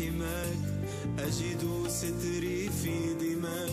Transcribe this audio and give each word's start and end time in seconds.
حماك 0.00 0.56
أجد 1.18 1.88
ستري 1.88 2.70
في 2.82 3.14
دماك. 3.20 3.70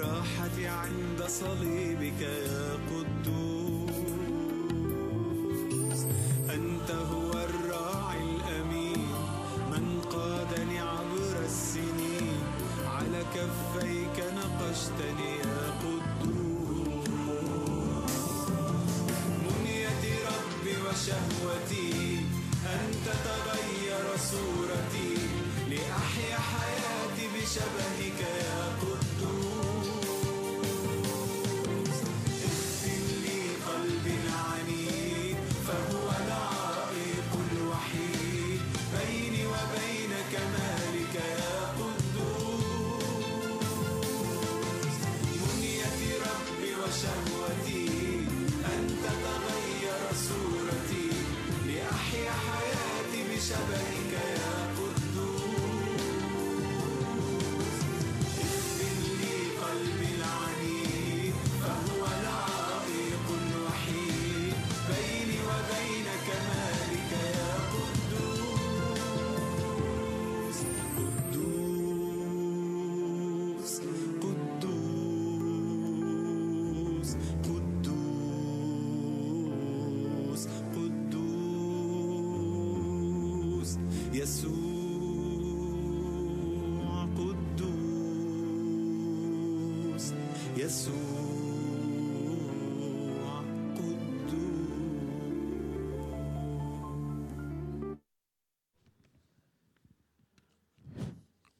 راحتي 0.00 0.66
عند 0.66 1.22
صليبك 1.28 2.20
يا 2.20 2.72
قدوس. 2.72 3.53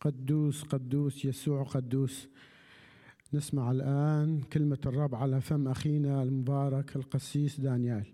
قدوس 0.04 0.62
قدوس 0.62 1.24
يسوع 1.24 1.62
قدوس. 1.62 2.28
نسمع 3.34 3.70
الآن 3.70 4.40
كلمة 4.40 4.78
الرب 4.86 5.14
على 5.14 5.40
فم 5.40 5.68
أخينا 5.68 6.22
المبارك 6.22 6.96
القسيس 6.96 7.60
دانيال. 7.60 8.06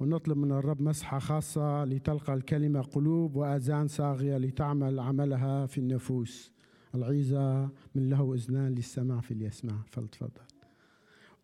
ونطلب 0.00 0.36
من 0.36 0.52
الرب 0.52 0.82
مسحة 0.82 1.18
خاصة 1.18 1.84
لتلقى 1.84 2.34
الكلمة 2.34 2.80
قلوب 2.80 3.36
وآذان 3.36 3.88
صاغية 3.88 4.38
لتعمل 4.38 5.00
عملها 5.00 5.66
في 5.66 5.78
النفوس. 5.78 6.52
العيزة 6.94 7.70
من 7.94 8.10
له 8.10 8.34
إذنان 8.34 8.74
للسماع 8.74 9.20
في 9.20 9.30
اليسمع 9.30 9.82
فلتفضل. 9.90 10.42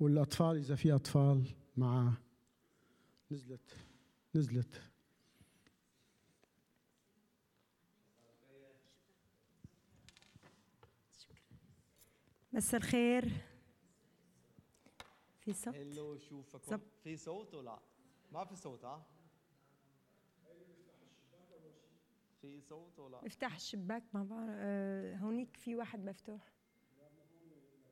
والأطفال 0.00 0.56
إذا 0.56 0.74
في 0.74 0.92
أطفال 0.92 1.42
مع 1.76 2.12
نزلت 3.32 3.76
نزلت. 4.34 4.80
مساء 12.54 12.80
الخير. 12.80 13.32
في 15.40 15.52
صوت؟ 15.52 15.74
هلو 15.74 16.18
شوفكم. 16.18 16.70
زب. 16.70 16.80
في 17.04 17.16
صوت 17.16 17.54
ولا؟ 17.54 17.78
ما 18.32 18.44
في 18.44 18.56
صوت 18.56 18.84
ها؟ 18.84 19.06
في 22.40 22.60
صوت 22.60 22.98
ولا؟ 22.98 23.26
افتح 23.26 23.54
الشباك 23.54 24.02
ما 24.14 24.22
بعرف 24.24 24.50
آه، 24.50 25.16
هونيك 25.16 25.56
في 25.56 25.76
واحد 25.76 26.04
مفتوح. 26.04 26.52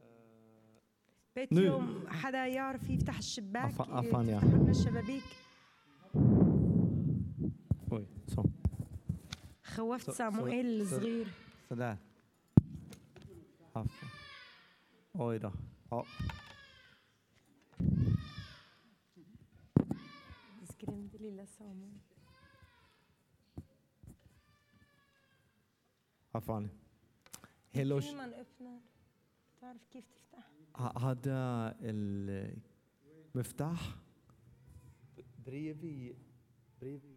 آه، 0.03 0.81
بيت. 1.37 1.53
يوم 1.53 2.09
حدا 2.09 2.47
يعرف 2.47 2.91
يفتح 2.91 3.19
الشباك. 3.19 3.71
يفتح 3.71 3.89
لنا 3.89 4.71
الشبابيك؟ 4.71 5.25
وي 7.93 8.07
صو 8.29 8.45
خوفت 9.65 10.11
سو- 10.11 10.25
الصغير. 10.29 11.27
sådär 11.71 11.97
عفوا. 13.77 14.12
oj 15.14 15.40
då 15.40 15.52
ja. 15.92 16.04
سكريمت 20.70 21.16
لي 21.16 21.32
لصاموئيل 21.32 21.98
عفوا 26.36 26.68
هلو 27.76 28.00
ش- 28.00 28.06
كيما 28.10 28.26
نقفنا 28.28 28.80
بتعرف 29.58 29.86
كيف 29.92 30.06
تفتح 30.10 30.52
ه- 30.78 30.98
هذا 31.12 31.76
المفتاح 33.36 33.96
brevid 35.48 36.14
brevid 36.82 37.11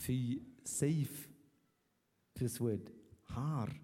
في 0.00 0.40
سيف 0.64 1.30
في 2.34 2.44
اسود 2.44 2.90
حار. 3.24 3.80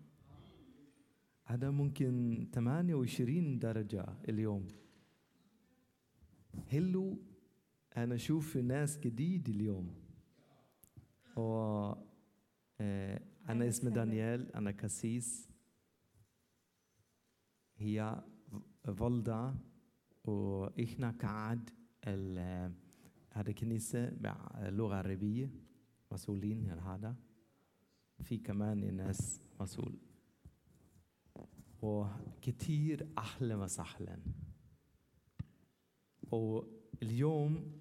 هذا 1.44 1.70
ممكن 1.70 2.46
28 2.52 3.58
درجة 3.58 4.06
اليوم. 4.28 4.68
هلو 6.72 7.18
أنا 7.96 8.14
أشوف 8.14 8.56
ناس 8.56 8.98
جديد 8.98 9.48
اليوم. 9.48 9.94
و 11.36 11.42
آه، 12.80 13.20
أنا 13.48 13.68
اسمي. 13.68 13.90
دانيال 13.90 14.52
أنا 14.52 14.70
كسيس 14.70 15.48
هي 17.76 18.24
فولدا 18.94 19.54
وإحنا 20.24 21.10
قاعد 21.10 21.70
هذا 23.32 23.52
كنيسة 23.52 24.08
باللغة 24.08 25.00
العربية 25.00 25.65
مسؤولين 26.12 26.70
هذا؟ 26.70 27.16
في 28.22 28.38
كمان 28.38 28.94
ناس 28.96 29.40
مسؤول. 29.60 29.98
وكتير 31.82 33.08
أهلا 33.18 33.56
وسهلا 33.56 34.18
واليوم 36.30 37.72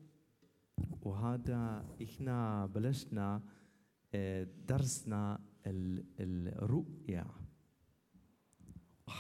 وهذا 1.02 1.86
إحنا 2.04 2.66
بلشنا 2.66 3.42
آه، 4.14 4.48
درسنا 4.68 5.40
ال- 5.68 6.06
الرؤيا. 6.20 7.26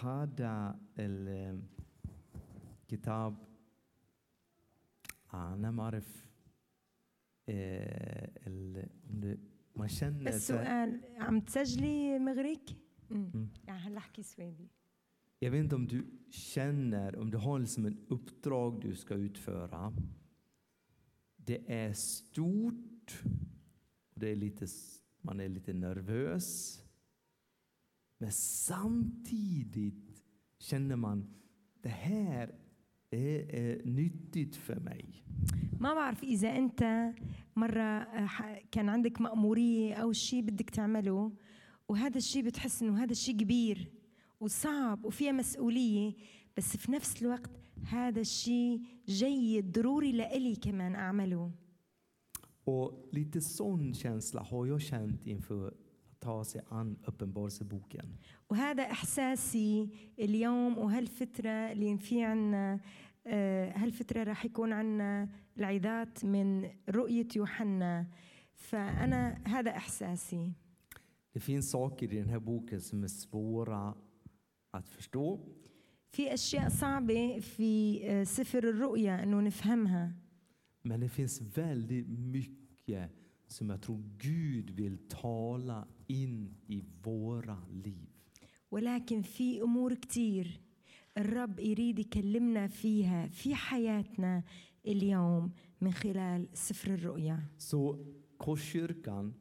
هذا 0.02 0.80
الكتاب 2.84 3.38
أنا 5.34 5.72
ما 5.72 5.84
أعرف 5.84 6.26
آه، 7.49 8.31
ال- 8.47 9.39
مشان 9.77 10.25
بس 10.25 10.49
سؤال 10.49 11.01
عم 11.19 11.41
تسجلي 11.41 12.19
مغريك؟ 12.19 12.71
Mm. 12.71 13.13
Mm. 13.13 13.37
يعني 13.67 13.81
هلا 13.81 13.99
احكي 13.99 14.23
سويدي 14.23 14.69
Jag 15.45 15.51
vet 15.51 15.65
inte 15.65 15.75
om 15.75 15.87
du 15.87 16.05
känner, 16.31 17.17
om 17.17 17.31
du 17.31 17.37
har 17.39 17.59
liksom 17.59 17.87
ett 17.87 17.99
uppdrag 18.09 18.81
du 18.81 18.95
ska 18.95 19.15
utföra. 19.15 19.93
Det 21.37 21.73
är 21.73 21.93
stort. 21.93 23.23
Och 24.15 24.21
det 24.21 24.29
är 24.29 24.37
lite, 24.37 24.65
s- 24.65 25.01
man 25.23 25.41
är 25.41 25.49
lite 25.49 25.73
nervös. 25.73 26.81
Men 28.19 28.33
samtidigt 28.33 30.23
känner 30.59 30.97
man 30.97 31.35
det 31.83 31.89
här 31.89 32.55
är, 33.11 33.55
är 33.55 33.85
nyttigt 33.85 34.57
för 34.57 34.81
mig. 34.81 35.25
ما 35.80 35.94
بعرف 35.94 36.24
إذا 36.24 36.58
أنت 36.58 37.12
مرة 37.56 37.82
آه، 37.82 38.62
كان 38.72 38.90
عندك 38.90 39.22
مأمورية 39.22 39.94
أو 39.94 40.12
شيء 40.12 40.42
بدك 40.42 40.70
تعمله 40.70 41.32
وهذا 41.90 42.18
الشيء 42.18 42.44
بتحس 42.44 42.82
إنه 42.82 43.04
هذا 43.04 43.12
الشيء 43.12 43.38
كبير 43.38 43.92
وصعب 44.40 45.06
وفيها 45.06 45.32
مسؤولية 45.32 46.14
بس 46.58 46.78
في 46.78 46.92
نفس 46.92 47.22
الوقت 47.22 47.52
هذا 47.88 48.22
الشيء 48.22 48.82
جيد 49.08 49.72
ضروري 49.72 50.12
لإلي 50.12 50.56
كمان 50.56 50.96
أعمله 50.96 51.52
Och 52.68 53.10
lite 53.12 53.42
sån 53.42 53.94
känsla 53.94 54.42
har 54.42 54.66
jag 54.66 54.82
känt 54.82 55.28
inför 55.28 55.68
att 55.68 56.20
ta 56.20 56.44
sig 56.44 56.62
an 56.70 56.98
Uppenbarelseboken. 57.08 58.18
وهذا 58.50 58.84
إحساسي 58.92 59.90
اليوم 60.20 60.78
وهالفترة 60.78 61.50
اللي 61.72 61.98
في 61.98 62.24
عنا 62.24 62.80
هالفترة 63.27 64.23
راح 64.23 64.45
يكون 64.45 64.73
عنا 64.73 65.29
العظات 65.59 66.25
من 66.25 66.71
رؤية 66.89 67.29
يوحنا 67.37 68.07
فأنا 68.55 69.39
هذا 69.47 69.71
إحساسي 69.77 70.53
Det 71.35 71.41
finns 71.41 71.71
saker 71.71 72.13
i 72.13 72.17
den 72.17 72.29
här 72.29 72.39
boken 72.41 72.81
som 72.81 73.05
är 73.05 73.09
svåra 73.09 73.95
att 74.71 74.89
förstå. 74.89 75.41
في 76.11 76.35
أشياء 76.35 76.69
صعبة 76.69 77.39
في 77.41 78.01
آه، 78.05 78.25
سفر 78.25 78.59
الرؤيا 78.69 79.23
إنه 79.23 79.41
نفهمها 79.41 80.13
Men 80.83 81.01
det 81.01 81.09
finns 81.09 81.41
väldigt 81.41 82.09
mycket 82.09 83.11
som 83.47 83.71
jag 83.71 83.83
tror 83.83 84.03
Gud 84.19 84.71
vill 84.71 84.99
tala 85.09 85.89
in 86.07 86.55
i 86.69 86.85
våra 87.03 87.59
liv. 87.71 88.09
ولكن 88.71 89.23
في 89.23 89.63
أمور 89.63 89.95
كتير 89.95 90.61
الرب 91.18 91.60
يريد 91.60 92.00
يكلمنا 92.00 92.68
فيها 92.68 93.28
في 93.28 93.56
حياتنا 93.56 94.44
اليوم 94.88 95.52
من 95.82 95.92
خلال 95.94 96.48
سفر 96.54 96.94
الرؤيا 96.94 97.40
Så 97.58 97.98
Korskyrkan, 98.38 99.34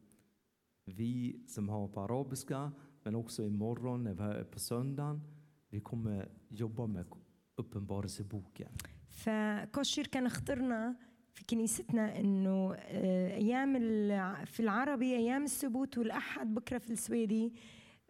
vi 0.87 1.43
som 1.47 1.69
har 1.69 1.89
på 1.89 2.01
arabiska, 2.01 2.73
men 3.05 3.15
också 3.15 3.43
imorgon 3.43 4.05
när 4.05 4.15
vi 4.15 4.23
är 4.23 4.45
på 4.45 4.59
söndagen, 4.59 5.21
vi 5.71 5.81
kommer 5.81 6.29
jobba 6.51 6.87
med 6.87 7.05
Uppenbarelseboken. 7.57 8.69
كان 10.13 10.27
اخترنا 10.27 10.97
في 11.33 11.45
كنيستنا 11.45 12.21
انه 12.21 12.75
أيام 12.75 13.73
في 14.45 14.61
العربي 14.61 15.17
أيام 15.17 15.45
السبوت 15.45 15.99
والاحد 15.99 16.55
بكره 16.55 16.79
في 16.79 16.91
السويدي 16.91 17.53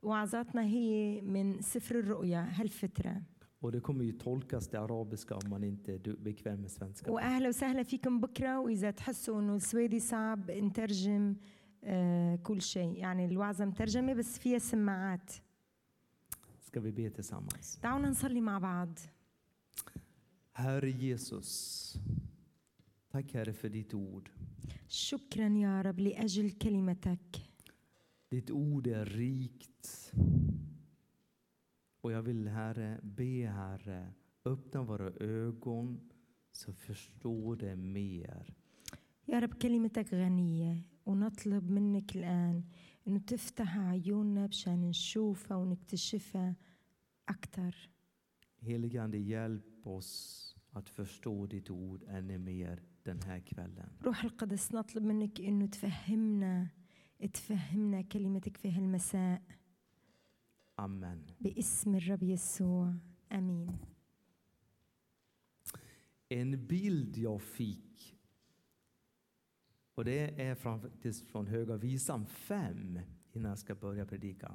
وعظاتنا 0.02 0.62
هي 0.62 1.20
من 1.20 1.60
سفر 1.60 1.99
الرؤيا 1.99 2.49
هالفتره 2.52 3.22
Och 3.63 3.71
det 3.71 3.80
kommer 3.80 4.04
ju 4.06 4.12
tolkas 4.12 4.68
till 4.68 4.80
arabiska 4.80 5.36
om 5.36 5.50
man 5.50 5.63
inte 5.63 5.94
är 5.94 6.00
du- 6.00 6.16
bekväm 6.18 6.62
med 6.62 6.71
svenska. 6.71 7.12
واهلا 7.12 7.50
وسهلا 7.50 7.83
فيكم 7.83 8.19
بكره 8.21 8.60
واذا 8.60 8.92
تحسوا 8.92 9.39
انه 9.39 9.56
السويدي 9.56 10.00
صعب 10.00 10.51
نترجم 10.51 11.36
آه، 11.83 12.36
كل 12.36 12.62
شيء 12.62 12.98
يعني 12.98 13.25
الوعظه 13.25 13.66
مترجمه 13.66 14.13
بس 14.13 14.39
فيها 14.39 14.60
سماعات 14.60 15.31
Ska 16.71 16.80
vi 16.80 16.92
be 16.92 17.10
tillsammans? 17.21 17.80
دعونا 17.83 18.10
نصلي 18.10 18.42
مع 18.42 18.57
بعض 18.60 19.00
Herre 20.54 20.92
Jesus, 20.92 21.50
tack 23.13 23.33
Herre 23.33 23.54
för 23.54 23.69
ditt 23.69 23.94
ord. 23.94 24.30
شكرا 24.88 25.48
يا 25.50 25.81
رب 25.81 26.00
لاجل 26.00 26.51
كلمتك 26.51 27.19
Ditt 28.36 28.51
ord 28.51 28.88
är 28.88 29.06
rikt. 29.06 30.12
Och 32.04 32.12
jag 32.12 32.21
vill 32.21 32.48
Herre, 32.48 33.00
be 33.04 33.48
Herre, 33.48 34.13
öppna 34.45 34.83
våra 34.83 35.10
ögon 35.19 36.00
så 36.51 36.74
förstår 36.74 37.56
det 37.56 37.75
mer. 37.75 38.54
يا 39.27 39.39
رب 39.39 39.54
كلمتك 39.54 40.13
غنية 40.13 40.86
ونطلب 41.06 41.71
منك 41.71 42.16
الآن 42.16 42.63
إنه 43.07 43.19
تفتح 43.19 43.77
عيوننا 43.77 44.45
بشان 44.45 44.89
نشوفها 44.89 45.57
ونكتشفها 45.57 46.56
أكثر 47.30 47.89
Helige 48.62 49.01
Ande, 49.01 49.18
hjälp 49.18 49.88
oss 49.88 50.56
att 50.71 50.89
förstå 50.89 51.45
ditt 51.48 51.69
ord 51.69 52.04
ännu 52.07 52.38
mer 52.38 52.83
den 53.04 53.19
här 53.21 53.39
kvällen. 53.39 53.90
روح 54.04 54.23
القدس 54.23 54.73
نطلب 54.73 55.04
منك 55.04 55.42
إنه 55.42 55.66
تفهمنا 55.66 56.68
تفهمنا 57.33 58.02
كلمتك 58.02 58.57
في 58.57 58.71
هالمساء 58.71 59.42
Amen. 60.80 61.18
باسم 61.42 61.95
الرب 61.95 62.23
يسوع 62.23 62.94
آمين 63.31 63.78
En 66.31 66.68
bild 66.68 67.18
jag 67.18 67.42
fick, 67.42 68.18
och 69.95 70.06
det 70.06 70.42
är 70.42 70.56
faktiskt 70.56 71.28
från 71.28 71.47
Höga 71.47 71.78
Visan 71.78 72.26
5, 72.26 72.99
innan 73.33 73.49
jag 73.49 73.59
ska 73.59 73.76
börja 73.76 74.06
predika. 74.06 74.52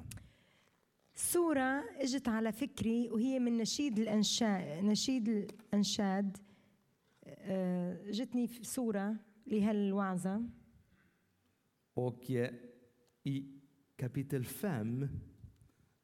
صورة 1.15 1.83
اجت 1.97 2.27
على 2.27 2.51
فكري 2.51 3.09
وهي 3.09 3.39
من 3.39 3.57
نشيد 3.57 3.99
الأنشاد 3.99 4.83
نشيد 4.83 5.27
الأنشاد 5.29 6.37
آه، 7.23 8.11
جتني 8.11 8.47
في 8.47 8.63
صورة 8.63 9.15
لهالوعظة 9.47 10.41
Och 11.93 12.31
eh, 12.31 12.49
i 13.23 13.45
kapitel 13.97 14.45
5, 14.45 15.09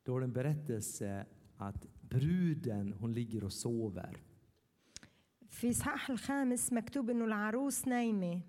då 0.06 0.16
är 0.16 0.20
det 0.20 0.26
en 0.26 0.34
berättelse 0.34 1.26
att 1.58 1.88
bruden, 2.02 2.94
hon 2.94 3.14
ligger 3.14 3.44
och 3.44 3.54
sover. 3.54 4.18
في 5.50 5.70
إصحاح 5.70 6.10
الخامس 6.10 6.74
مكتوب 6.74 7.10
إنه 7.10 7.26
العروس 7.26 7.88
نايمة 7.88 8.42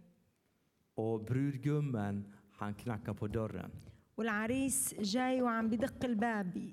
Och 0.95 1.25
brudgummen, 1.25 2.33
han 2.51 2.75
knackar 2.75 3.15
på 3.15 3.27
dörren. 3.29 3.71
والعريس 4.17 4.95
جاي 4.95 5.43
وعم 5.43 5.71
بدق 5.71 6.05
الباب 6.05 6.73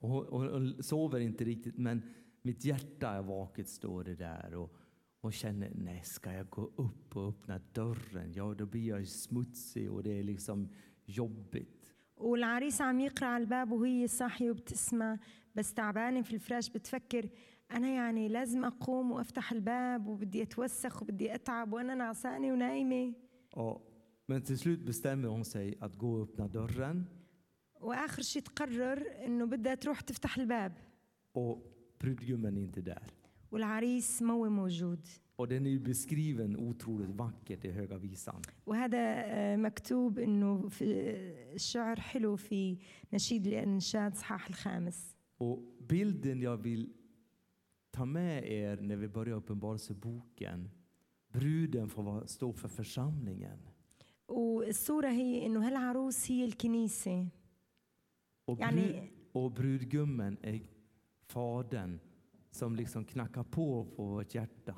Och 0.00 0.08
hon, 0.08 0.26
hon, 0.30 0.48
hon 0.48 0.82
sover 0.82 1.20
inte 1.20 1.44
riktigt, 1.44 1.78
men 1.78 2.02
mitt 2.42 2.64
hjärta 2.64 3.08
är 3.08 3.22
vaket, 3.22 3.68
står 3.68 4.04
det 4.04 4.14
där. 4.14 4.54
Och, 4.54 4.72
och 5.20 5.32
känner, 5.32 5.70
nej, 5.74 6.00
ska 6.04 6.32
jag 6.32 6.50
gå 6.50 6.62
upp 6.76 7.16
och 7.16 7.28
öppna 7.28 7.60
dörren? 7.72 8.32
Ja, 8.32 8.54
då 8.54 8.66
blir 8.66 8.88
jag 8.88 9.08
smutsig 9.08 9.90
och 9.92 10.02
det 10.02 10.18
är 10.18 10.22
liksom 10.22 10.68
jobbigt. 11.04 11.75
والعريس 12.17 12.81
عم 12.81 12.99
يقرع 12.99 13.27
على 13.27 13.41
الباب 13.43 13.71
وهي 13.71 14.07
صاحية 14.07 14.51
وبتسمع 14.51 15.19
بس 15.55 15.73
تعبانة 15.73 16.21
في 16.21 16.33
الفراش 16.33 16.69
بتفكر 16.69 17.29
أنا 17.71 17.87
يعني 17.87 18.27
لازم 18.27 18.65
أقوم 18.65 19.11
وأفتح 19.11 19.51
الباب 19.51 20.07
وبدي 20.07 20.41
أتوسخ 20.41 21.01
وبدي 21.01 21.35
أتعب 21.35 21.73
وأنا 21.73 21.95
نعسانة 21.95 22.51
ونايمة 22.53 23.13
Och, 23.53 23.81
men 24.27 24.41
till 24.41 24.57
slut 24.59 24.85
bestämmer 24.85 25.27
hon 25.27 25.45
sig 25.45 25.77
att 25.79 25.95
gå 25.95 26.13
och 26.13 26.23
öppna 26.23 26.47
dörren. 26.47 27.05
وآخر 27.81 28.21
شيء 28.21 28.41
تقرر 28.41 29.03
إنه 29.25 29.45
بدها 29.45 29.75
تروح 29.75 30.01
تفتح 30.01 30.37
الباب 30.37 30.73
Och 31.33 31.63
brudgummen 31.99 32.57
är 32.57 32.61
inte 32.61 32.81
där. 32.81 33.11
والعريس 33.52 34.22
مو 34.22 34.48
موجود 34.48 35.08
Och 35.38 35.48
den 35.48 35.66
är 35.66 35.70
ju 35.70 35.78
beskriven 35.80 36.56
otroligt 36.56 37.10
vackert 37.10 37.64
i 37.64 37.70
Höga 37.70 37.98
Visan. 37.98 38.42
وهذا 38.66 38.98
آه، 38.98 39.56
مكتوب 39.56 40.18
انه 40.18 40.68
في 40.68 40.84
الشعر 41.54 42.00
حلو 42.00 42.36
في 42.36 42.78
نشيد 43.12 43.46
الانشاد 43.46 44.14
صحاح 44.14 44.48
الخامس 44.48 45.16
Och 45.38 45.58
bilden 45.88 46.40
jag 46.42 46.56
vill 46.56 46.92
ta 47.90 48.04
med 48.04 48.44
er 48.44 48.76
när 48.80 48.96
vi 48.96 49.08
börjar 49.08 49.36
Uppenbarelseboken, 49.36 50.70
bruden 51.32 51.88
får 51.88 52.02
vara, 52.02 52.26
stå 52.26 52.52
för 52.52 52.68
församlingen. 52.68 53.58
والصورة 54.28 55.08
هي 55.10 55.46
انه 55.46 55.66
هالعروس 55.66 56.30
هي 56.30 56.44
الكنيسة 56.44 57.28
Och, 58.46 58.60
يعني 58.60 58.82
brud, 58.82 59.08
och 59.32 59.52
brudgummen 59.52 60.36
är 60.42 60.60
fadern 61.28 61.98
som 62.57 62.75
liksom 62.75 63.05
knackar 63.05 63.43
på 63.43 63.85
på 63.95 64.03
vårt 64.05 64.35
hjärta. 64.35 64.75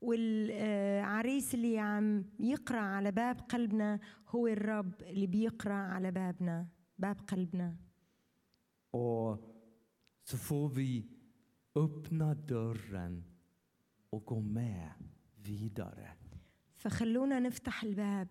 والعريس 0.00 1.54
اللي 1.54 1.78
عم 1.78 2.24
يقرأ 2.40 2.80
على 2.80 3.10
باب 3.12 3.40
قلبنا 3.40 4.00
هو 4.28 4.46
الرب 4.46 5.02
اللي 5.02 5.26
بيقرأ 5.26 5.74
على 5.74 6.10
بابنا 6.10 6.68
باب 6.98 7.16
قلبنا 7.28 7.76
Och 8.90 9.38
så 10.24 10.36
får 10.36 10.68
vi 10.68 11.06
öppna 11.76 12.34
dörren 12.34 13.24
och 14.10 14.24
gå 14.24 14.40
med 14.40 14.92
vidare. 15.36 16.08
فخلونا 16.76 17.38
نفتح 17.40 17.82
الباب 17.84 18.28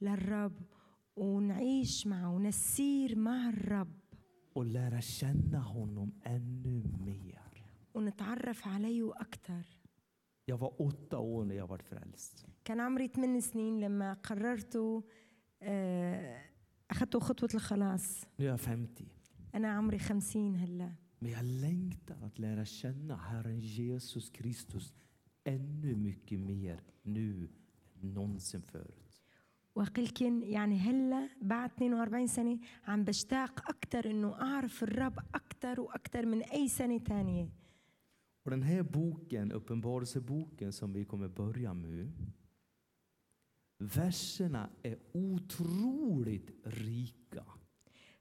للرب 0.00 0.62
ونعيش 1.16 2.06
معه 2.06 2.34
ونسير 2.34 3.16
مع 3.16 3.48
الرب 3.48 3.92
och 4.54 4.66
lära 4.66 5.00
känna 5.00 5.58
honom 5.60 6.12
ännu 6.24 6.82
mer. 7.04 7.41
ونتعرف 7.94 8.68
عليه 8.68 9.12
أكثر 9.20 9.64
Jag 10.46 10.58
var 10.58 10.82
åtta 10.82 11.18
år 11.18 11.44
när 11.44 11.54
jag 11.54 11.66
var 11.66 11.78
frälst. 11.78 12.46
كان 12.64 12.80
عمري 12.80 13.08
ثمان 13.08 13.40
سنين 13.40 13.80
لما 13.80 14.12
قررت 14.14 14.76
آه، 15.62 16.38
أخذت 16.90 17.16
خطوة 17.16 17.48
الخلاص 17.54 18.24
Nu 18.38 18.44
är 18.44 18.48
jag 18.50 18.60
50. 18.60 19.06
أنا 19.54 19.68
عمري 19.68 19.98
خمسين 19.98 20.56
هلا 20.56 20.92
Men 21.20 21.30
jag 21.30 21.44
längtar 21.44 22.16
att 22.26 22.38
lära 22.38 22.64
känna 22.64 23.16
Herren 23.16 23.60
Jesus 23.60 24.30
Kristus 24.30 24.94
ännu 25.44 25.94
mycket 25.96 26.40
mer 26.40 26.80
nu 27.02 27.48
än 28.02 28.14
någonsin 28.14 28.62
förut. 28.62 29.22
وقلكن 29.74 30.42
يعني 30.42 30.78
هلا 30.78 31.28
بعد 31.42 31.70
42 31.78 32.26
سنة 32.26 32.58
عم 32.86 33.04
بشتاق 33.04 33.68
أكثر 33.70 34.10
إنه 34.10 34.34
أعرف 34.42 34.82
الرب 34.82 35.18
أكثر 35.34 35.80
وأكثر 35.80 36.26
من 36.26 36.42
أي 36.42 36.68
سنة 36.68 36.98
تانية 36.98 37.48
Och 38.43 38.51
den 38.51 38.63
här 38.63 38.83
boken, 38.83 39.51
Uppenbarelseboken 39.51 40.73
som 40.73 40.93
vi 40.93 41.05
kommer 41.05 41.27
börja 41.27 41.73
med. 41.73 42.11
Verserna 43.79 44.69
är 44.83 44.97
otroligt 45.13 46.51
rika. 46.63 47.43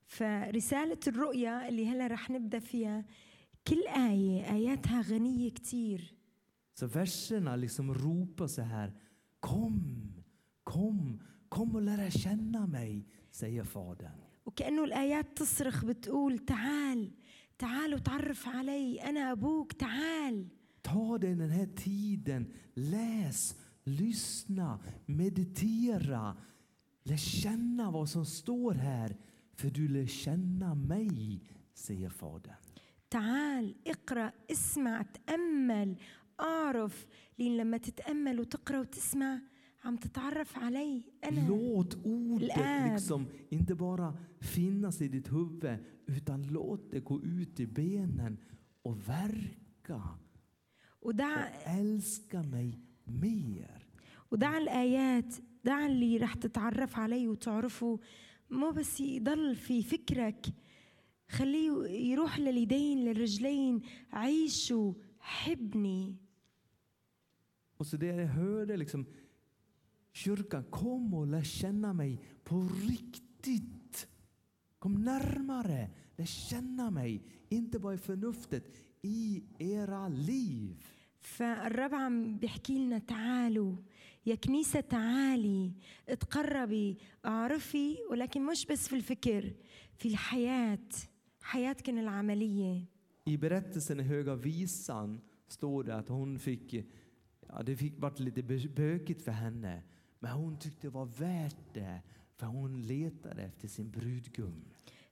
فرسالة 0.07 0.99
الرؤيا 1.07 1.69
اللي 1.69 1.87
هلا 1.87 2.07
رح 2.07 2.31
نبدأ 2.31 2.59
فيها 2.59 3.05
كل 3.67 3.87
آية 3.87 4.53
آياتها 4.53 5.03
غنية 5.03 5.51
كتير 5.51 6.15
Så 6.75 6.87
verserna 6.87 7.57
liksom 7.57 7.95
ropar 7.95 8.47
så 8.47 8.63
här. 8.63 8.93
Kom, 9.41 10.13
kom, 10.65 11.23
kom 11.49 11.75
och 11.75 11.83
lära 11.83 12.11
känna 12.11 12.67
mig, 12.67 13.07
säger 13.31 13.65
Fadern. 13.65 14.21
وكأنه 14.47 14.85
الآيات 14.85 15.37
تصرخ 15.37 15.85
بتقول 15.85 16.39
تعال 16.39 17.11
تعال 17.61 17.95
وتعرف 17.95 18.49
علي 18.49 19.03
أنا 19.03 19.33
أبوك 19.33 19.73
تعال 19.73 20.49
Ta 20.83 21.19
dig 21.19 21.35
den 21.35 21.51
här 21.51 21.67
tiden, 21.77 22.53
läs, 22.75 23.57
lyssna, 23.85 24.79
meditera. 25.07 26.37
Lär 27.03 27.17
känna 27.17 27.91
vad 27.91 28.09
som 28.09 28.27
står 28.27 28.75
här, 28.75 29.17
för 29.55 29.71
du 29.71 29.89
lär 29.89 30.07
känna 30.07 30.75
mig, 30.75 31.41
säger 31.75 32.09
Fadern. 32.09 32.57
تعال 33.11 33.75
اقرأ 33.87 34.33
اسمع 34.51 35.03
تأمل 35.03 35.97
أعرف 36.41 37.07
لين 37.39 37.57
لما 37.57 37.79
تتأمل 37.79 38.41
وتقرأ 38.41 38.81
وتسمع 38.81 39.41
عم 39.85 39.97
تتعرف 39.97 40.59
علي 40.59 41.03
أنا 41.25 41.49
Låt 41.49 41.95
ordet 42.05 42.57
Lär. 42.57 42.93
liksom 42.93 43.27
inte 43.51 43.75
bara 43.75 44.15
finnas 44.41 45.01
i 45.03 45.09
ditt 45.09 45.33
huvud, 45.33 45.79
utan 46.07 46.43
låt 46.43 46.91
det 46.91 47.01
gå 47.01 47.21
ut 47.23 47.61
i 47.61 47.67
benen 47.67 48.39
och 48.83 48.97
verka. 49.09 50.03
ودع 51.03 51.49
Älska 51.67 52.43
mig 52.43 52.79
mer. 53.05 53.83
ودع 54.31 54.59
الآيات 54.59 55.35
دع 55.65 55.87
اللي 55.87 56.17
رح 56.17 56.35
تتعرف 56.35 56.99
عليه 56.99 57.29
وتعرفه 57.29 58.01
مو 58.51 58.71
بس 58.71 59.01
يضل 59.01 59.57
في 59.57 59.83
فكرك 59.83 60.47
خليه 61.29 61.71
يروح 61.89 62.39
لليدين 62.39 63.05
للرجلين 63.05 63.81
عيشوا 64.13 64.93
حبني 65.21 66.17
Och 67.79 67.87
så 67.87 67.97
det 67.97 68.07
jag 68.07 68.27
hörde 68.27 68.77
liksom, 68.77 69.07
kyrkan 70.13 70.65
kom 70.71 71.15
och 71.15 71.27
lär 71.27 71.43
känna 71.43 71.93
mig 71.93 72.21
på 72.45 72.69
riktigt. 72.89 74.09
Kom 74.79 74.95
närmare, 75.05 75.91
lär 76.17 76.25
känna 76.27 76.91
mig, 76.91 77.23
inte 77.49 77.79
bara 77.79 77.95
i 77.95 77.99
förnuftet, 77.99 78.65
i 79.03 79.43
era 79.59 80.09
liv. 80.09 80.85
فالرب 81.21 81.95
عم 81.95 82.39
بيحكي 82.39 82.79
لنا 82.79 82.99
تعالوا 82.99 83.77
يا 84.27 84.35
كنيسة 84.35 84.81
تعالي 84.81 85.73
اتقربي 86.09 86.97
اعرفي 87.25 87.97
ولكن 88.11 88.47
مش 88.47 88.67
بس 88.67 88.89
في 88.89 88.97
الفكر 88.97 89.53
في 89.97 90.09
الحياة 90.09 90.89
حياتكن 91.43 91.99
العملية 91.99 92.85
I 93.29 93.37
berättelsen 93.37 94.01
i 94.01 94.03
Höga 94.03 94.35
Visan 94.35 95.21
står 95.49 95.85
det 95.85 95.95
att 95.97 96.09
hon 96.09 96.39
fick, 96.39 96.75
ja 97.49 97.63
det 97.63 97.77
fick 97.77 98.01
varit 98.01 98.19
lite 98.21 98.43
bö- 98.43 98.75
bökigt 98.75 99.23
för 99.23 99.33
henne, 99.33 99.83
men 100.21 100.31
hon 100.31 100.59
tyckte 100.59 100.87
det 100.87 100.95
var 100.95 101.07
värt 101.07 101.75
det, 101.75 102.03
för 102.37 102.47
hon 102.47 102.83
letade 102.83 103.43
efter 103.43 103.69
sin 103.69 103.91
brudgum. 103.91 104.65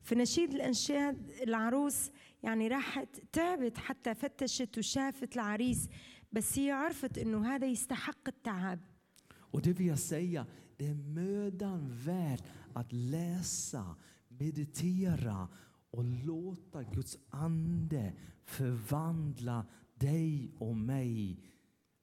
في 0.05 0.15
نشيد 0.15 0.55
الأنشاد 0.55 1.31
العروس 1.43 2.11
يعني 2.43 2.69
راحت 2.69 3.09
تعبت 3.33 3.79
حتى 3.79 4.15
فتشت 4.15 4.79
وشافت 4.79 5.37
العريس 5.37 5.89
بس 6.33 6.59
هي 6.59 6.71
عرفت 6.71 7.19
انه 7.19 7.55
هذا 7.55 7.67
يستحق 7.67 8.29
التعب 8.29 8.81
Och 9.53 9.63
det 9.63 9.73
vill 9.73 9.87
jag 9.87 9.99
säga, 9.99 10.47
det 10.77 10.87
är 10.87 10.95
mödan 10.95 11.89
värt 11.91 12.43
att 12.73 12.93
läsa, 12.93 13.97
meditera 14.29 15.49
och 15.91 16.05
låta 16.05 16.83
Guds 16.83 17.19
ande 17.31 18.13
förvandla 18.45 19.67
dig 19.95 20.53
och 20.59 20.77
mig. 20.77 21.39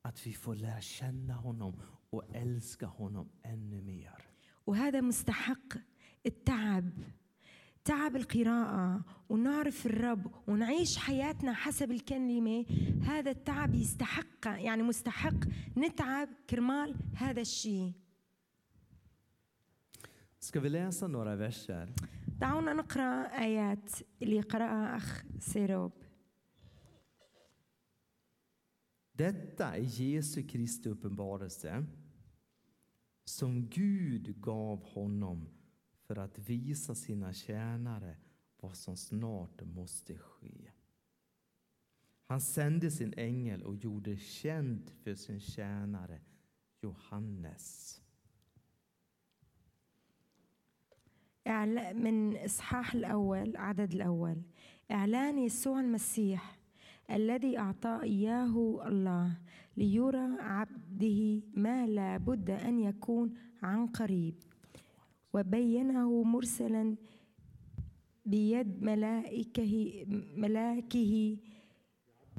Att 0.02 0.28
vi 0.28 0.34
får 0.34 0.56
lära 0.56 0.82
känna 0.82 1.34
honom 1.34 1.82
och 2.17 2.25
älska 2.35 2.87
honom 2.87 3.29
ännu 3.45 3.83
mer. 3.83 4.23
وهذا 4.67 5.01
مستحق 5.01 5.69
التعب 6.27 6.91
تعب 7.85 8.17
القراءة 8.17 9.05
ونعرف 9.29 9.87
الرب 9.87 10.31
ونعيش 10.49 10.97
حياتنا 10.99 11.53
حسب 11.55 11.91
الكلمة 11.91 12.67
هذا 13.03 13.31
التعب 13.31 13.75
يستحق 13.75 14.45
يعني 14.47 14.83
مستحق 14.83 15.35
نتعب 15.77 16.29
كرمال 16.51 16.95
هذا 17.15 17.41
الشيء 17.41 17.93
Ska 20.41 20.61
vi 20.61 20.69
läsa 20.71 21.07
några 21.09 21.37
verser? 21.37 21.89
دعونا 22.41 22.73
نقرأ 22.73 23.23
آيات 23.39 23.91
اللي 24.23 24.41
قرأها 24.41 24.97
أخ 24.97 25.25
سيروب 25.41 25.93
Detta 29.19 29.77
är 29.77 29.81
Jesu 29.81 30.43
Kristi 30.43 30.89
uppenbarelse 30.89 31.85
som 33.26 33.70
Gud 33.70 34.42
gav 34.42 34.84
honom 34.84 35.50
för 36.04 36.16
att 36.16 36.40
visa 36.40 36.96
sina 36.96 37.34
tjänare 37.34 38.18
vad 38.60 38.78
som 38.78 38.98
snart 38.98 39.62
måste 39.64 40.18
ske. 40.18 40.72
Han 42.26 42.42
sände 42.42 42.92
sin 42.92 43.14
ängel 43.18 43.64
och 43.64 43.76
gjorde 43.76 44.18
känt 44.18 44.90
för 44.90 45.16
sin 45.16 45.40
tjänare 45.40 46.22
Johannes. 46.82 47.98
إعلا- 51.48 51.94
من 51.94 52.38
إصحاح 52.38 52.94
الأول 52.96 53.58
عدد 53.58 53.94
الأول 53.94 54.42
إعلان 54.92 55.38
يسوع 55.40 55.80
المسيح 55.80 56.58
الذي 57.10 57.58
أعطاه 57.60 58.04
إياه 58.04 58.88
الله 58.88 59.38
ليرى 59.77 60.37
عبده 60.41 61.43
ما 61.55 61.87
لا 61.87 62.17
بد 62.17 62.51
أن 62.51 62.79
يكون 62.81 63.35
عن 63.63 63.87
قريب 63.87 64.35
وبينه 65.35 66.23
مرسلا 66.23 66.97
بيد 68.27 68.83
ملائكه 68.83 70.05
ملاكه 70.37 71.37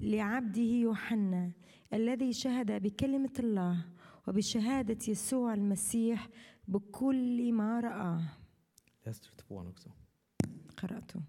لعبده 0.01 0.61
يوحنا 0.61 1.51
الذي 1.93 2.33
شهد 2.33 2.81
بكلمة 2.83 3.33
الله 3.39 3.85
وبشهادة 4.27 4.97
يسوع 5.07 5.53
المسيح 5.53 6.29
بكل 6.67 7.53
ما 7.53 7.79
رآه 7.79 8.21
Läste 9.05 9.27
du 9.29 9.35
tvåan 9.37 9.67
också? 9.67 9.89
قرأته 10.77 11.21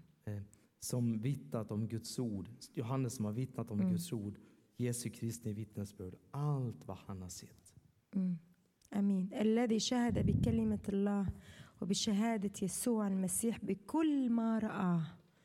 Som 0.81 1.19
vittnat 1.21 1.71
om 1.71 1.87
Guds 1.87 2.19
ord. 2.19 2.47
Johannes 2.75 3.13
som 3.15 3.25
har 3.25 3.33
vittnat 3.33 3.71
om 3.71 3.79
Mm. 3.79 3.89
Guds 3.89 4.13
ord. 4.13 4.37
Jesu 4.78 5.10
Kristi 5.10 5.52
vittnesbörd. 5.52 6.14
Allt 6.30 6.86
vad 6.88 6.96
han 7.06 7.22
har 7.22 7.28
sett. 7.28 7.74
مم. 8.16 8.36
امين 8.96 9.28
الذي 9.32 9.78
شهد 9.78 10.26
بكلمه 10.26 10.82
الله 10.88 11.26
وبشهاده 11.82 12.52
يسوع 12.62 13.06
المسيح 13.08 13.64
بكل 13.64 14.30
ما 14.30 14.58
راه 14.58 15.02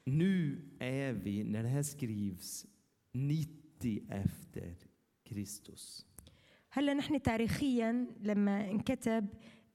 Nu 0.07 0.61
är 0.79 1.13
vi, 1.13 1.43
när 1.43 1.63
det 1.63 1.69
här 1.69 1.83
skrivs, 1.83 2.65
90 3.13 4.07
efter 4.09 4.75
Kristus. 5.23 6.05
هلا 6.71 6.93
نحن 6.93 7.21
تاريخيا 7.21 8.07
لما 8.21 8.71
انكتب 8.71 9.27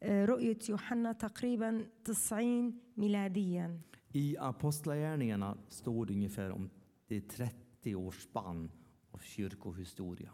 آه، 0.03 0.25
رؤية 0.25 0.59
يوحنا 0.69 1.13
تقريبا 1.13 1.87
90 2.05 2.75
ميلاديا 2.97 3.81
I 4.15 4.37
Apostlagärningarna 4.39 5.57
står 5.69 6.07
det 6.07 6.15
ungefär 6.15 6.51
om 6.51 6.71
det 7.09 7.17
är 7.17 7.21
30 7.21 7.95
års 7.95 8.23
spann 8.23 8.71
av 9.15 9.19
kyrkohistoria. 9.19 10.31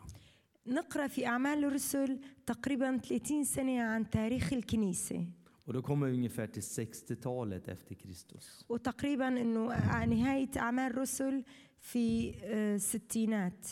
نقرا 0.66 1.07
في 1.07 1.26
اعمال 1.26 1.64
الرسل 1.64 2.21
تقريبا 2.47 2.97
30 2.99 3.45
سنه 3.45 3.80
عن 3.83 4.11
تاريخ 4.11 4.52
الكنيسه 4.52 5.26
Och 5.66 5.73
då 5.73 5.83
kommer 5.83 6.07
vi 6.07 6.12
ungefär 6.16 6.47
till 6.47 6.62
60-talet 6.62 7.69
efter 7.69 7.95
Kristus. 7.95 8.64
وتقريبا 8.69 9.28
انه 9.28 9.73
ع- 9.73 10.04
نهايه 10.04 10.50
اعمال 10.57 10.92
الرسل 10.92 11.45
في 11.78 12.35
آه، 12.45 12.75
الستينات 12.75 13.66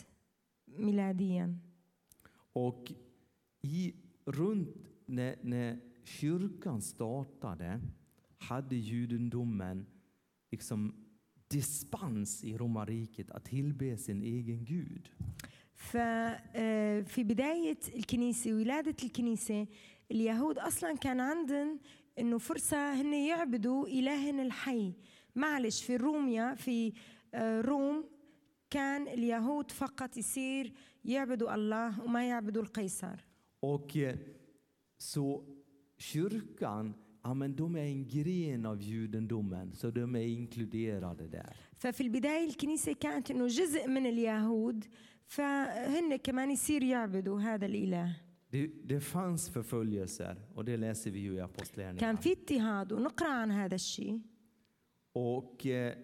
ميلاديا 0.68 1.54
Och 2.52 2.92
i, 3.62 3.94
runt 4.26 4.68
när, 5.06 5.36
när 5.42 5.78
kyrkan 6.04 6.80
startade 6.82 7.80
hade 8.38 8.76
judendomen 8.76 9.86
liksom 10.52 10.94
dispens 11.53 12.43
i 12.43 12.57
romarriket 12.57 13.31
att 13.31 13.45
tillbe 13.45 13.97
sin 13.97 14.21
egen 14.23 14.65
gud. 14.65 15.09
ففي 15.75 17.23
بداية 17.23 17.77
الكنيسة 17.95 18.53
ولادة 18.53 18.95
الكنيسة 19.03 19.67
اليهود 20.11 20.57
أصلا 20.57 20.97
كان 20.97 21.19
عندهم 21.19 21.79
إنه 22.19 22.37
فرصة 22.37 22.93
هن 23.01 23.13
يعبدوا 23.13 23.87
إلهنا 23.87 24.43
الحي 24.43 24.93
معلش 25.35 25.83
في 25.83 25.95
روميا 25.95 26.55
في 26.55 26.93
روم 27.35 28.03
كان 28.69 29.07
اليهود 29.07 29.71
فقط 29.71 30.17
يصير 30.17 30.73
يعبدوا 31.05 31.55
الله 31.55 32.01
وما 32.03 32.27
يعبدوا 32.29 32.61
القيصر 32.61 33.15
Och 33.61 33.97
så 34.97 35.43
kyrkan, 35.97 36.93
ja 37.22 37.34
men 37.34 37.56
de 37.56 37.76
är 37.76 37.84
en 37.84 38.08
gren 38.08 38.66
av 38.66 38.82
judendomen, 38.82 39.74
så 39.74 39.90
de 39.90 40.16
är 40.16 40.26
inkluderade 40.26 41.28
där. 41.28 41.56
ففي 41.78 42.00
البداية 42.02 42.48
الكنيسة 42.48 42.92
كانت 42.92 43.30
إنه 43.30 43.46
جزء 43.46 43.88
من 43.88 44.06
اليهود 44.06 44.84
فهن 45.26 46.16
كمان 46.16 46.50
يصير 46.50 46.82
يعبدوا 46.82 47.40
هذا 47.40 47.66
الإله 47.66 48.12
Det, 48.50 48.66
det 48.84 49.00
fanns 49.00 49.48
förföljelser 49.50 50.36
och 50.54 50.64
det 50.64 50.76
läser 50.76 51.10
vi 51.10 51.18
ju 51.20 51.32
i 51.34 51.36
كان 51.36 51.44
Apostlagärningarna. 51.44 52.16
في 52.16 52.32
اضطهاد 52.32 52.92
ونقرأ 52.92 53.28
عن 53.28 53.50
هذا 53.50 53.74
الشيء 53.74 54.20
Och, 55.14 55.66
eh, 55.66 55.94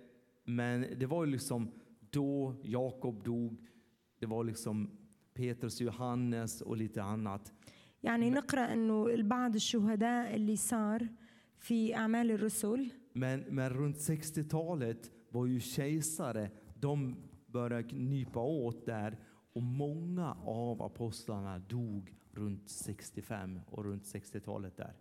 men 0.44 0.86
det 0.98 1.06
var 1.06 1.24
ju 1.24 1.30
liksom 1.30 1.70
då 2.10 2.54
Jakob 2.62 3.24
dog, 3.24 3.56
det 4.20 4.26
var 4.26 4.44
liksom 4.44 4.90
Petrus, 5.34 5.80
Johannes 5.80 6.60
och 6.60 6.76
lite 6.76 7.02
annat. 7.02 7.52
يعني 8.03 8.29
نقرأ 8.29 8.73
إنه 8.73 9.07
البعض 9.07 9.55
الشهداء 9.55 10.35
اللي 10.35 10.55
صار 10.55 11.07
في 11.59 11.95
أعمال 11.95 12.31
الرسل 12.31 12.91
Men, 13.15 13.39
men 13.49 13.69
runt 13.69 13.97
60-talet 13.97 15.11
var 15.31 15.45
ju 15.45 15.59
kejsare, 15.59 16.49
de 16.79 17.15
började 17.47 17.83
knipa 17.89 18.39
åt 18.39 18.85
där 18.85 19.17
och 19.53 19.63
många 19.63 20.37
av 20.45 20.81
apostlarna 20.83 21.59
dog 21.59 22.13
runt 22.33 22.69
65 22.71 23.59
och 23.71 23.85
runt 23.85 24.03
60-talet 24.03 24.77
där. 24.77 24.93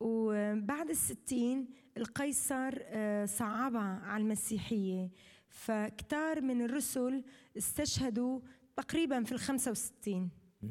وبعد 0.00 0.90
الستين 0.90 1.66
القيصر 1.96 2.72
آه، 2.82 3.24
صعبها 3.26 4.00
على 4.04 4.22
المسيحية 4.22 5.10
فكتار 5.48 6.40
من 6.40 6.62
الرسل 6.62 7.24
استشهدوا 7.56 8.40
تقريبا 8.76 9.22
في 9.22 9.32
الخمسة 9.32 9.70
وستين 9.70 10.30
Mm. 10.62 10.66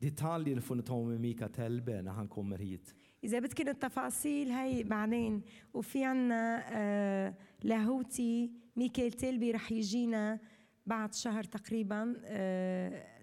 Detaljer 0.00 0.60
får 0.60 0.74
ni 0.74 0.82
ta 0.82 1.02
med 1.04 1.20
Mika 1.20 1.48
Tellbe 1.48 2.02
när 2.02 2.12
han 2.12 2.28
kommer 2.28 2.58
hit. 2.58 2.94
إذا 3.24 3.38
بدكن 3.38 3.68
التفاصيل 3.68 4.50
هاي 4.50 4.82
بعدين 4.82 5.42
وفي 5.74 6.04
عنا 6.04 7.34
لاهوتي 7.62 8.50
ميكائيل 8.76 9.12
تيلبي 9.12 9.50
رح 9.50 9.72
يجينا 9.72 10.38
بعد 10.86 11.14
شهر 11.14 11.44
تقريبا 11.44 12.14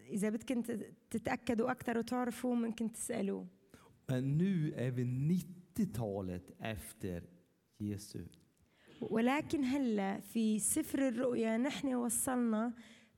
إذا 0.09 0.29
بدكن 0.29 0.63
تت- 0.63 0.93
تتأكدوا 1.09 1.71
أكثر 1.71 1.97
وتعرفوا 1.97 2.55
ممكن 2.55 2.91
تسألوه 2.91 3.47
Men 4.11 4.37
nu 4.37 4.73
är 4.75 4.91
vi 4.91 5.03
90-talet 5.75 6.51
efter 6.59 7.23
Jesu. 7.79 8.19
ولكن 9.01 9.63
هلا 9.63 10.19
في 10.19 10.59
سفر 10.59 11.07
الرؤيا 11.07 11.57
نحن 11.57 11.93
وصلنا 11.95 12.73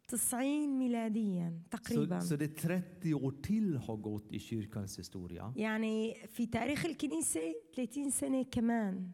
90 0.09 0.79
ميلاديا 0.79 1.61
تقريبا 1.71 2.21
Så, 2.21 2.27
så 2.27 2.37
det 2.37 2.45
är 2.45 2.55
30 3.03 3.15
år 3.15 3.33
till 3.43 3.77
har 3.77 3.97
gått 3.97 4.33
i 4.33 4.39
kyrkans 4.39 4.99
historia. 4.99 5.53
يعني 5.57 6.15
في 6.29 6.47
تاريخ 6.47 6.85
الكنيسة 6.87 7.55
30 7.77 8.11
سنة 8.11 8.43
كمان 8.45 9.11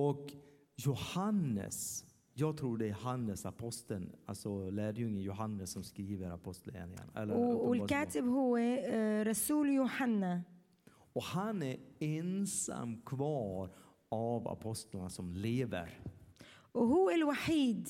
Och 0.00 0.32
Johannes, 0.76 2.04
jag 2.34 2.56
tror 2.56 2.78
det 2.78 2.88
är 2.88 2.92
Hannes, 2.92 3.46
aposteln, 3.46 4.12
alltså 4.26 4.70
lärjungen 4.70 5.22
Johannes 5.22 5.70
som 5.70 5.82
skriver 5.84 6.30
apostlagärningarna. 6.30 7.12
eller 7.16 7.34
و- 7.34 7.38
Uppenbarelseboken. 7.38 7.68
والكاتب 7.68 8.24
هو 8.24 8.56
آه، 8.56 9.22
رسول 9.22 9.68
يوحنا 9.68 10.42
Och 11.16 11.22
han 11.22 11.62
är 11.62 11.76
ensam 12.00 13.00
kvar 13.06 13.70
av 14.10 14.48
apostlarna 14.48 15.08
som 15.10 15.32
lever. 15.36 15.88
وهو 16.74 17.10
الوحيد 17.10 17.88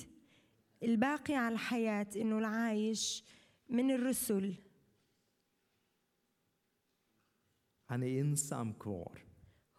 الباقي 0.83 1.35
على 1.35 1.53
الحياة 1.53 2.07
إنه 2.15 2.37
العايش 2.37 3.23
من 3.69 3.91
الرسل 3.91 4.55
Han 7.85 8.03
är 8.03 8.19
ensam 8.21 8.73
kvar. 8.73 9.17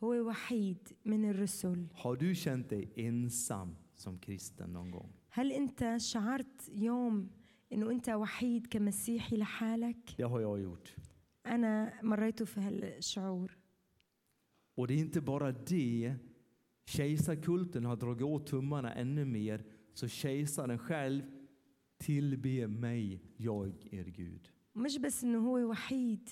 هو 0.03 0.29
وحيد 0.29 0.89
من 1.05 1.31
الرسل 1.31 1.87
Har 1.95 2.17
du 2.17 2.35
känt 2.35 2.69
dig 2.71 2.93
ensam 2.97 3.77
som 3.95 4.19
kristen 4.19 4.73
någon 4.73 4.91
gång? 4.91 5.11
هل 5.31 5.53
أنت 5.53 5.97
شعرت 5.97 6.69
يوم 6.69 7.31
إنه 7.73 7.91
أنت 7.91 8.09
وحيد 8.09 8.67
كمسيحي 8.67 9.37
لحالك؟ 9.37 10.15
Det 10.19 10.23
har 10.29 10.41
jag 10.41 10.61
gjort. 10.61 10.95
أنا 11.47 12.01
مريت 12.03 12.43
في 12.43 12.61
هالشعور 12.61 13.57
Och 14.77 14.87
det 14.89 14.95
är 14.95 14.99
inte 14.99 15.21
bara 15.21 15.53
det. 15.53 16.15
Kejsarkulten 16.87 17.85
har 17.85 17.97
dragit 17.97 18.23
åt 18.23 18.47
tummarna 18.47 18.95
ännu 18.95 19.25
mer. 19.25 19.65
Så 19.95 20.09
kejsaren 20.09 20.79
själv 20.79 21.23
tillbe 21.99 22.67
mig, 22.69 23.21
jag 23.37 23.89
är 23.91 24.05
Gud. 24.05 24.51
مش 24.75 24.99
بس 24.99 25.25
إنه 25.25 25.39
هو 25.39 25.71
وحيد 25.71 26.31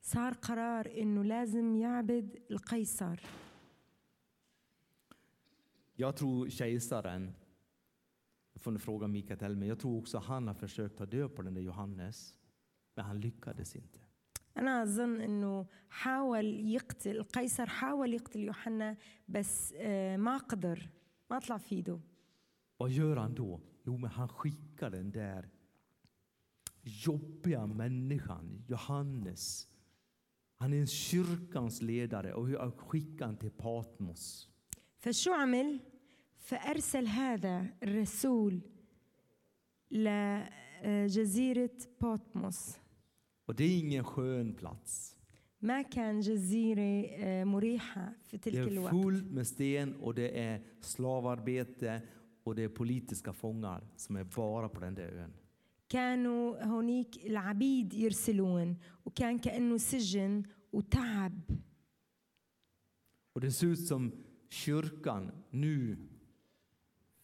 صار 0.00 0.32
قرار 0.32 0.86
إنه 0.98 1.22
لازم 1.22 1.76
يعبد 1.76 2.38
القيصر 2.50 3.20
Jag 6.00 6.16
tror 6.16 6.48
kejsaren, 6.48 7.34
jag 8.52 8.60
får 8.62 8.78
fråga 8.78 9.06
Mikael 9.06 9.56
men 9.56 9.68
jag 9.68 9.78
tror 9.78 9.98
också 9.98 10.18
han 10.18 10.46
har 10.46 10.54
försökt 10.54 10.96
ta 10.98 11.06
död 11.06 11.34
på 11.34 11.42
den 11.42 11.54
där 11.54 11.62
Johannes. 11.62 12.34
Men 12.94 13.04
han 13.04 13.20
lyckades 13.20 13.76
inte. 13.76 13.98
أنا 14.56 14.82
أظن 14.82 15.20
إنه 15.20 15.66
حاول 15.88 16.60
يقتل 16.60 17.16
القيصر 17.16 17.66
حاول 17.66 18.14
يقتل 18.14 18.40
يوحنا 18.40 18.96
بس 19.26 19.74
آه، 19.76 20.16
ما 20.16 20.36
قدر 20.36 20.88
ما 21.30 21.38
طلع 21.38 21.58
في 21.58 21.74
ايده 21.74 22.00
Vad 22.77 22.91
gör 22.91 23.15
han 23.15 23.33
då? 23.35 23.61
Jo, 23.85 23.97
men 23.97 24.09
han 24.09 24.27
skickar 24.27 24.89
den 24.89 25.11
där 25.11 25.49
jobbiga 26.81 27.67
människan, 27.67 28.63
Johannes. 28.67 29.67
Han 30.57 30.73
är 30.73 30.77
en 30.79 30.87
kyrkans 30.87 31.81
ledare 31.81 32.33
och 32.33 32.49
jag 32.49 32.73
skickar 32.79 33.25
han 33.25 33.37
till 33.37 33.51
Patmos. 33.51 34.49
فشو 34.99 35.33
عمل؟ 35.33 35.79
فأرسل 36.37 37.07
هذا 37.07 37.67
الرسول 37.83 38.61
لجزيرة 39.91 41.77
بوتموس 42.01 42.77
Och 43.45 43.55
det 43.55 43.63
är 43.63 43.79
ingen 43.79 44.03
skön 44.03 44.53
plats. 44.53 45.15
ما 45.61 45.81
كان 45.81 46.19
جزيرة 46.19 47.05
آه، 47.09 47.43
مريحة 47.43 48.13
في 48.21 48.37
Det 48.37 48.41
تلك 48.43 48.55
är 48.55 48.67
الوقت 48.67 48.91
fullt 48.93 49.31
med 49.31 49.47
sten 49.47 49.95
och 49.95 50.13
det 50.15 50.39
är 50.39 50.61
slavarbete 50.81 52.01
och 52.47 52.55
det 52.55 52.63
är 52.63 52.69
politiska 52.69 53.33
fångar 53.33 53.83
som 53.97 54.15
är 54.15 54.23
bara 54.23 54.69
på 54.69 54.79
den 54.79 54.95
där 54.95 55.11
ön. 55.11 55.33
كانوا 55.89 56.63
هونيك 56.63 57.25
العبيد 57.25 57.93
يرسلون 57.93 58.77
وكان 59.05 59.39
كأنه 59.39 59.77
سجن 59.77 60.43
وتعب 60.73 61.41
Och 63.35 63.41
det 63.41 63.51
ser 63.51 63.67
ut 63.67 63.87
som 63.87 64.11
kyrkan, 64.49 65.31
nu 65.49 65.97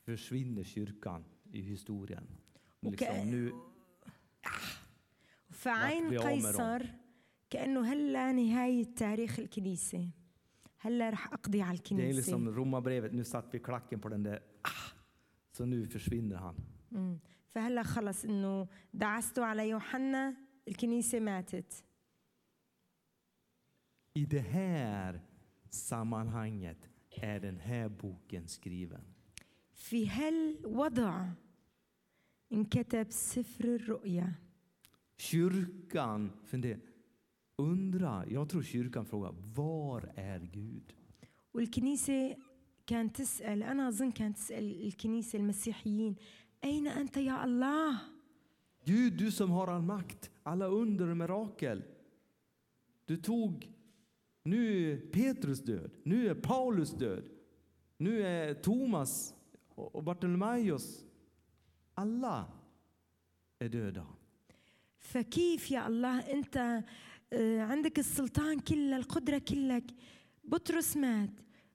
försvinner 0.05 0.63
kyrkan 0.63 1.23
i 1.51 1.61
historien. 1.61 2.27
Liksom 2.81 3.31
nu, 3.31 3.51
فعين 5.51 6.09
في 6.09 6.17
عمرهم. 6.17 6.35
قيصر 6.35 6.85
كأنه 7.49 7.81
هلا 7.93 8.31
نهاية 8.31 8.95
تاريخ 8.95 9.39
الكنيسة 9.39 10.09
هلا 10.77 11.09
رح 11.09 11.33
أقضي 11.33 11.61
على 11.61 11.77
det 11.77 11.81
är 11.81 11.93
الكنيسة 11.93 12.17
liksom 12.17 12.49
romabrevet, 12.55 13.13
nu 13.13 13.23
satt 13.23 13.53
vi 13.53 13.59
klacken 13.59 13.99
på 13.99 14.09
den 14.09 14.23
där, 14.23 14.39
ah, 14.61 14.91
så 15.53 15.65
nu 15.65 15.87
försvinner 15.87 16.35
han. 16.35 16.55
مم. 16.91 17.19
فهلا 17.47 17.83
خلص 17.83 18.25
إنه 18.25 18.67
دعستوا 18.93 19.45
على 19.45 19.69
يوحنا 19.69 20.35
الكنيسة 20.67 21.19
ماتت 21.19 21.83
I 24.19 24.25
det 24.25 24.39
här 24.41 25.21
sammanhanget 25.69 26.89
är 27.11 27.39
den 27.39 27.59
här 27.59 27.89
boken 27.89 28.47
skriven. 28.47 29.01
في 29.73 30.09
هالوضع 30.09 31.25
انكتب 32.51 33.11
سفر 33.11 33.75
الرؤيا 33.75 34.33
Kyrkan 35.17 36.31
funderar, 36.45 36.79
undrar, 37.57 38.25
jag 38.31 38.49
tror 38.49 38.61
kyrkan 38.63 39.05
frågar, 39.05 39.31
var 39.55 40.11
är 40.15 40.39
Gud? 40.39 40.93
والكنيسة 41.53 42.35
كانت 42.86 43.16
تسأل 43.16 43.62
أنا 43.62 43.88
أظن 43.88 44.10
كانت 44.10 44.36
تسأل 44.36 44.86
الكنيسة 44.86 45.38
المسيحيين 45.38 46.16
أين 46.64 46.86
أنت 46.86 47.16
يا 47.16 47.44
الله 47.44 48.14
Gud, 48.86 49.16
du 49.16 49.30
som 49.30 49.50
har 49.50 49.68
all 49.68 49.82
makt, 49.82 50.30
alla 50.42 50.66
under 50.66 51.08
och 51.08 51.16
mirakel. 51.16 51.82
Du 53.06 53.16
tog, 53.16 53.72
nu 54.42 54.92
är 54.92 54.96
Petrus 54.96 55.60
död, 55.60 55.90
nu 56.02 56.28
är 56.28 56.34
Paulus 56.34 56.90
död, 56.90 57.24
nu 57.96 58.22
är 58.22 58.54
Thomas 58.54 59.34
och 59.74 60.04
Bartolomeus. 60.04 61.04
Alla 61.94 62.44
är 63.58 63.68
döda. 63.68 64.06
فكيف 64.98 65.70
يا 65.70 65.86
الله 65.86 66.18
انت 66.32 66.82
آه، 67.32 67.60
عندك 67.60 67.98
السلطان 67.98 68.60
كله 68.60 68.96
القدره 68.96 69.38
كلك 69.38 69.84
بطرس 70.44 70.96
مات 70.96 71.30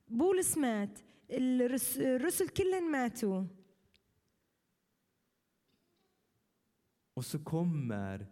بولس 0.08 0.58
مات 0.58 0.98
الرس- 1.30 1.98
الرسل 1.98 2.48
كلهم 2.48 2.92
ماتوا 2.92 3.44
Och 7.14 7.24
så 7.24 7.38
kommer 7.38 8.26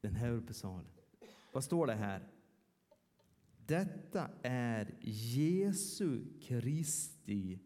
den 0.00 0.14
här 0.14 0.30
upp 0.30 0.50
i 0.50 0.54
salen. 0.54 0.90
Vad 1.52 1.64
står 1.64 1.86
det 1.86 1.94
här? 1.94 2.28
Detta 3.66 4.30
är 4.42 4.94
Jesu 5.00 6.24
Kristi 6.40 7.58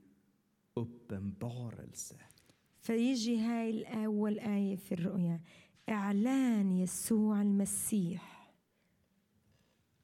uppenbarelse. 0.75 2.17
فيجي 2.81 3.39
هاي 3.41 3.71
الأول 3.71 4.39
آية 4.39 4.77
في 4.77 4.93
الرؤيا 4.95 5.41
إعلان 5.89 6.73
يسوع 6.73 7.43
المسيح 7.43 8.39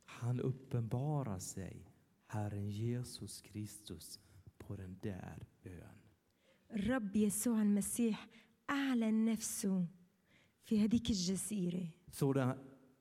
Han 0.07 0.41
uppenbarar 0.41 1.39
sig, 1.39 1.77
Herren 2.29 2.71
Jesus 2.71 3.41
Kristus, 3.41 4.21
på 4.59 4.77
den 4.77 4.99
där 5.03 5.47
ön. 5.65 6.01
الرب 6.71 7.17
يسوع 7.17 7.63
المسيح 7.63 8.29
أعلن 8.71 9.25
نفسه 9.25 9.87
في 10.63 10.81
هذيك 10.81 11.11
الجزيرة 11.11 11.89
Så 12.13 12.33
de, 12.33 12.55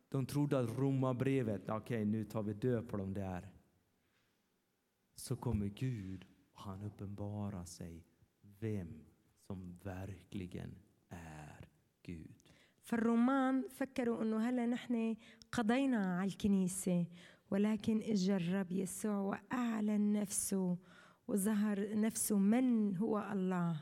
de 0.09 0.25
trodde 0.25 0.59
att 0.59 0.69
romabrevet, 0.69 1.69
okej 1.69 2.05
nu 2.05 2.25
tar 2.25 2.43
vi 2.43 2.53
död 2.53 2.89
på 2.89 2.97
dem 2.97 3.13
där. 3.13 3.49
Så 5.15 5.35
kommer 5.35 5.67
Gud 5.67 6.25
och 6.53 6.61
han 6.61 6.83
uppenbarar 6.83 7.65
sig 7.65 8.03
vem 8.59 9.03
som 9.47 9.77
verkligen 9.83 10.75
är 11.09 11.69
Gud. 12.03 12.35
فالرومان 12.83 13.67
فكروا 13.69 14.21
انه 14.21 14.49
هلا 14.49 14.65
نحن 14.65 15.15
قضينا 15.51 16.19
على 16.19 16.27
الكنيسه 16.27 17.05
ولكن 17.51 18.01
اجى 18.01 18.35
الرب 18.35 18.71
يسوع 18.71 19.17
واعلن 19.17 20.13
نفسه 20.13 20.77
وظهر 21.27 21.99
نفسه 21.99 22.37
من 22.37 22.97
هو 22.97 23.19
الله 23.31 23.77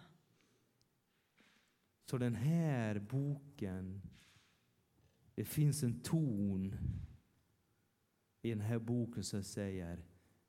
Så 2.06 2.18
den 2.18 2.36
här 2.36 3.00
boken, 3.00 4.02
det 5.36 5.46
finns 5.46 5.84
en 5.84 6.00
ton 6.02 6.76
i 8.42 8.50
den 8.50 8.62
här 8.62 8.80
boken 8.80 9.24
som 9.24 9.44
säger 9.44 10.06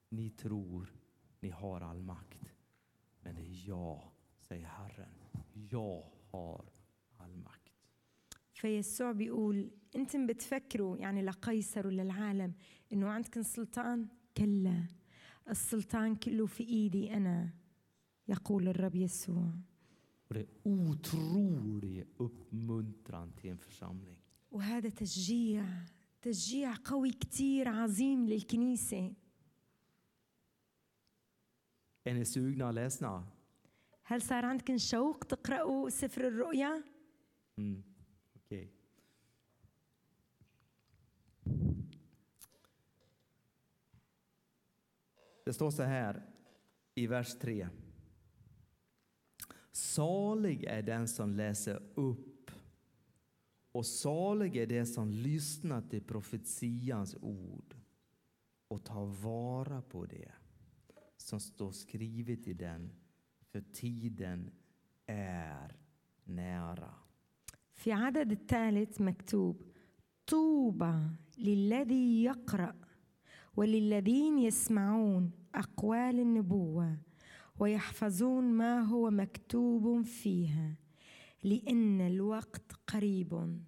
ni 0.09 0.31
tror 0.31 0.93
ni 1.41 1.51
har 1.51 1.81
all 1.81 2.03
makt. 2.03 2.53
Men 3.21 3.35
det 3.35 3.41
är 3.43 3.69
jag, 3.69 4.11
säger 4.41 4.67
Herren. 4.67 5.15
Jag 5.55 6.05
har 6.31 6.65
all 7.17 7.37
makt. 7.37 7.73
فيسوع 8.53 9.13
بيقول 9.13 9.71
أنتم 9.96 10.28
بتفكروا 10.28 10.98
يعني 10.98 11.22
لقيصر 11.22 11.88
وللعالم 11.88 12.54
انه 12.94 13.08
عندكم 13.08 13.42
سلطان 13.42 14.08
كلا 14.38 14.88
السلطان 15.50 16.16
كله 16.16 16.46
في 16.46 16.64
ايدي 16.64 17.14
أنا 17.14 17.50
يقول 18.28 18.68
الرب 18.68 18.96
يسوع 18.96 19.52
Och 20.30 20.34
det 20.34 20.40
är 20.42 20.48
otrolig 20.66 22.04
uppmuntran 22.18 23.32
till 23.32 23.50
en 23.52 23.58
församling. 23.58 24.18
وهذا 24.52 24.90
تشجيع 24.90 25.66
تشجيع 26.22 26.74
قوي 26.86 27.12
كتير 27.12 27.68
عظيم 27.68 28.28
للكنيسة 28.28 29.14
Är 32.06 32.14
ni 32.14 32.26
sugna 32.26 32.68
och 32.68 32.74
ledsna? 32.74 33.24
هل 34.04 34.22
صار 34.22 34.46
عندكم 34.46 34.78
شوق 34.78 35.24
تقرأوا 35.24 35.90
سفر 35.90 36.28
الرؤيا؟ 36.28 36.84
Mm. 37.60 37.82
Det 45.47 45.53
står 45.53 45.71
så 45.71 45.83
här 45.83 46.23
i 46.95 47.07
vers 47.07 47.39
3. 47.39 47.69
Salig 49.73 50.65
är 50.65 50.83
den 50.83 51.09
som 51.09 51.35
läser 51.35 51.83
upp 51.95 52.51
och 53.73 53.87
salig 53.87 54.57
är 54.57 54.67
det 54.67 54.87
som 54.87 55.11
lyssnar 55.11 55.83
till 55.83 56.03
profetians 56.03 57.17
ord 57.21 57.77
och 58.69 58.85
tar 58.85 59.07
vara 59.07 59.83
på 59.83 60.07
det 60.07 60.33
som 61.17 61.41
står 61.41 61.73
skrivet 61.73 62.49
i 62.49 62.53
den, 62.53 62.93
för 63.51 63.61
tiden 63.61 64.51
är 65.07 65.77
nära. 66.25 66.95
في 67.75 67.93
عدد 67.93 68.33
الثالث 68.33 69.01
مكتوب 69.01 69.63
طوبى 70.27 71.09
للذي 71.39 72.25
يقرأ 72.25 72.75
وللذين 73.58 74.38
يسمعون 74.38 75.32
أقوال 75.56 76.20
النبوة 76.20 76.98
ويحفظون 77.60 78.44
ما 78.44 78.82
هو 78.82 79.10
مكتوب 79.10 80.02
فيها 80.02 80.76
لأن 81.44 82.02
الوقت 82.02 82.72
قريب 82.88 83.60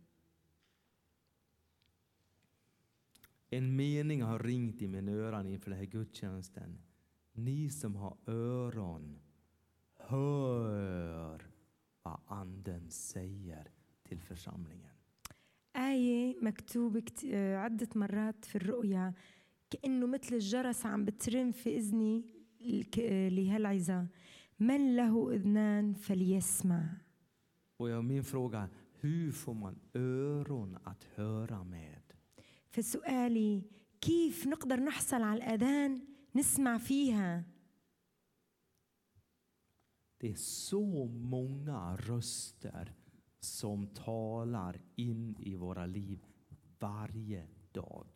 En 3.51 3.75
mening 3.75 4.21
har 4.21 4.39
ringt 4.39 4.81
i 4.81 4.87
mina 4.87 5.11
öron 5.11 5.47
inför 5.47 5.71
den 5.71 5.79
här 5.79 5.85
gudstjänsten. 5.85 6.77
Ni 7.33 7.69
som 7.69 7.95
har 7.95 8.17
öron, 8.27 9.19
hör 9.97 11.47
vad 12.03 12.19
Anden 12.27 12.89
säger 12.89 13.71
till 14.03 14.21
församlingen. 14.21 14.89
آية 15.75 16.35
مكتوبة 16.41 16.99
كت- 17.01 17.25
آه، 17.33 17.57
عدة 17.57 17.87
مرات 17.95 18.45
في 18.45 18.55
الرؤيا 18.55 19.13
كأنه 19.69 20.07
مثل 20.07 20.35
الجرس 20.35 20.85
عم 20.85 21.05
بترن 21.05 21.51
في 21.51 21.77
إذني 21.77 22.25
لهالعظة 23.29 24.07
من 24.59 24.95
له 24.95 25.31
إذنان 25.33 25.93
فليسمع 25.93 26.97
Och 27.81 28.05
min 28.05 28.23
fråga, 28.23 28.69
hur 29.01 29.31
får 29.31 29.53
man 29.53 29.79
öron 29.93 30.77
att 30.83 31.03
höra 31.03 31.63
med? 31.63 32.01
فسؤالي 32.69 33.63
كيف 34.01 34.47
نقدر 34.47 34.79
نحصل 34.79 35.21
على 35.21 35.37
الأذان 35.43 36.01
نسمع 36.35 36.77
فيها 36.77 37.43
Det 40.21 40.31
är 40.31 40.35
så 40.35 41.07
många 41.07 41.95
röster 41.97 42.93
som 43.39 43.87
talar 43.87 44.81
in 44.95 45.35
i 45.39 45.55
våra 45.55 45.85
liv 45.85 46.25
varje 46.79 47.47
dag. 47.71 48.07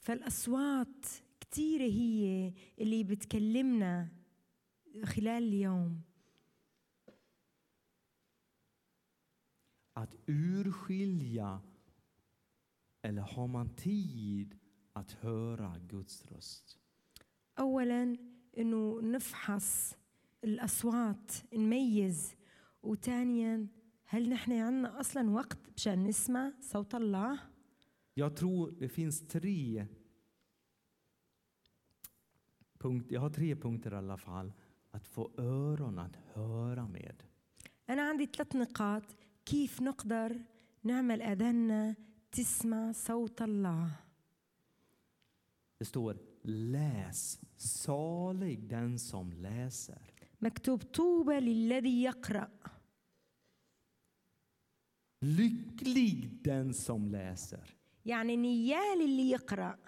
فالأصوات 0.00 1.06
كتيرة 1.40 1.82
هي 1.84 2.52
اللي 2.80 3.04
بتكلمنا 3.04 4.08
خلال 5.04 5.42
اليوم 5.42 6.00
Att 9.94 10.14
urskilja, 10.26 11.60
eller 13.02 13.22
har 13.22 13.46
man 13.46 13.68
tid 13.76 14.58
att 14.92 15.12
höra 15.12 15.78
Guds 15.88 16.24
röst? 16.24 16.78
أولا 17.58 18.16
إنه 18.58 19.00
نفحص 19.02 19.94
الأصوات 20.44 21.32
نميز 21.54 22.34
وثانيا 22.82 23.66
هل 24.04 24.28
نحن 24.28 24.52
عنا 24.52 25.00
أصلا 25.00 25.30
وقت 25.30 25.58
مشان 25.76 26.04
نسمع 26.04 26.52
صوت 26.60 26.94
الله؟ 26.94 27.40
Jag 28.19 28.35
tror 28.35 28.71
det 28.79 28.89
finns 28.89 29.27
tre 29.27 29.87
punkter. 32.77 33.13
Jag 33.13 33.21
har 33.21 33.29
tre 33.29 33.55
punkter 33.55 33.91
i 33.91 33.95
alla 33.95 34.17
fall. 34.17 34.53
Att 34.91 35.07
få 35.07 35.31
öron 35.37 35.99
att 35.99 36.15
höra 36.15 36.87
med. 36.87 37.23
أنا 37.89 38.01
عندي 38.09 38.25
ثلاث 38.25 38.55
نقاط 38.55 39.03
كيف 39.45 39.81
نقدر 39.81 40.41
نعمل 40.81 41.21
أذاننا 41.21 41.95
تسمع 42.31 42.91
صوت 42.91 43.41
الله 43.41 43.91
Det 45.79 45.85
står 45.85 46.17
läs. 46.43 47.39
Salig 47.57 48.69
den 48.69 48.99
som 48.99 49.33
läser. 49.33 50.11
مكتوب 50.39 50.83
طوبى 50.83 51.39
للذي 51.39 52.03
يقرأ 52.03 52.49
Lycklig 55.21 56.43
den 56.43 56.73
som 56.73 57.07
läser. 57.09 57.75
يعني 58.10 58.36
نيال 58.36 59.02
اللي 59.04 59.30
يقرأ 59.30 59.78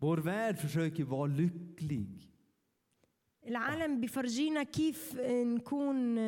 Vår 0.00 0.18
värld 0.20 0.56
försöker 0.58 1.04
vara 1.04 1.26
lycklig. 1.26 2.28
العالم 3.46 4.00
بفرجينا 4.00 4.62
كيف 4.62 5.16
نكون 5.20 6.18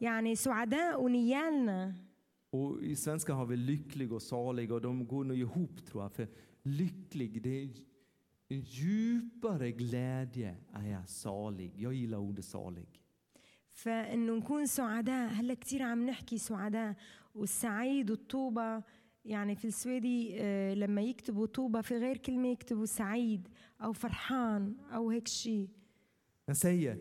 يعني 0.00 0.34
سعداء 0.34 1.02
ونيالنا 1.02 1.94
Och 2.52 2.82
i 2.82 2.96
svenska 2.96 3.32
har 3.34 3.46
vi 3.46 3.56
lycklig 3.56 4.12
och 4.12 4.22
salig 4.22 4.72
och 4.72 4.80
de 4.80 5.06
går 5.06 5.24
nog 5.24 5.38
ihop 5.38 5.86
tror 5.86 6.02
jag. 6.02 6.12
För 6.12 6.28
lycklig, 6.62 7.42
det 7.42 7.62
är 7.62 7.68
en 8.48 8.60
djupare 8.60 9.70
glädje. 9.72 10.56
Är 10.72 10.86
jag 10.86 11.08
salig? 11.08 11.72
Jag 11.76 11.94
gillar 11.94 12.18
ordet 12.18 12.44
salig. 12.44 13.00
فانه 13.72 14.36
نكون 14.36 14.66
سعداء 14.66 15.28
هلا 15.28 15.54
كثير 15.54 15.82
عم 15.82 16.06
نحكي 16.06 16.38
سعداء 16.38 16.94
والسعيد 17.34 18.10
والطوبة 18.10 18.82
يعني 19.24 19.56
في 19.56 19.64
السويدي 19.64 20.36
آه، 20.40 20.74
لما 20.74 21.02
يكتبوا 21.02 21.46
طوبة 21.46 21.80
في 21.80 21.96
غير 21.96 22.16
كلمة 22.16 22.48
يكتبوا 22.48 22.86
سعيد 22.86 23.48
أو 23.80 23.92
فرحان 23.92 24.74
أو 24.94 25.10
هيك 25.10 25.28
شيء 25.28 25.68
Den 26.50 26.56
säger 26.56 26.98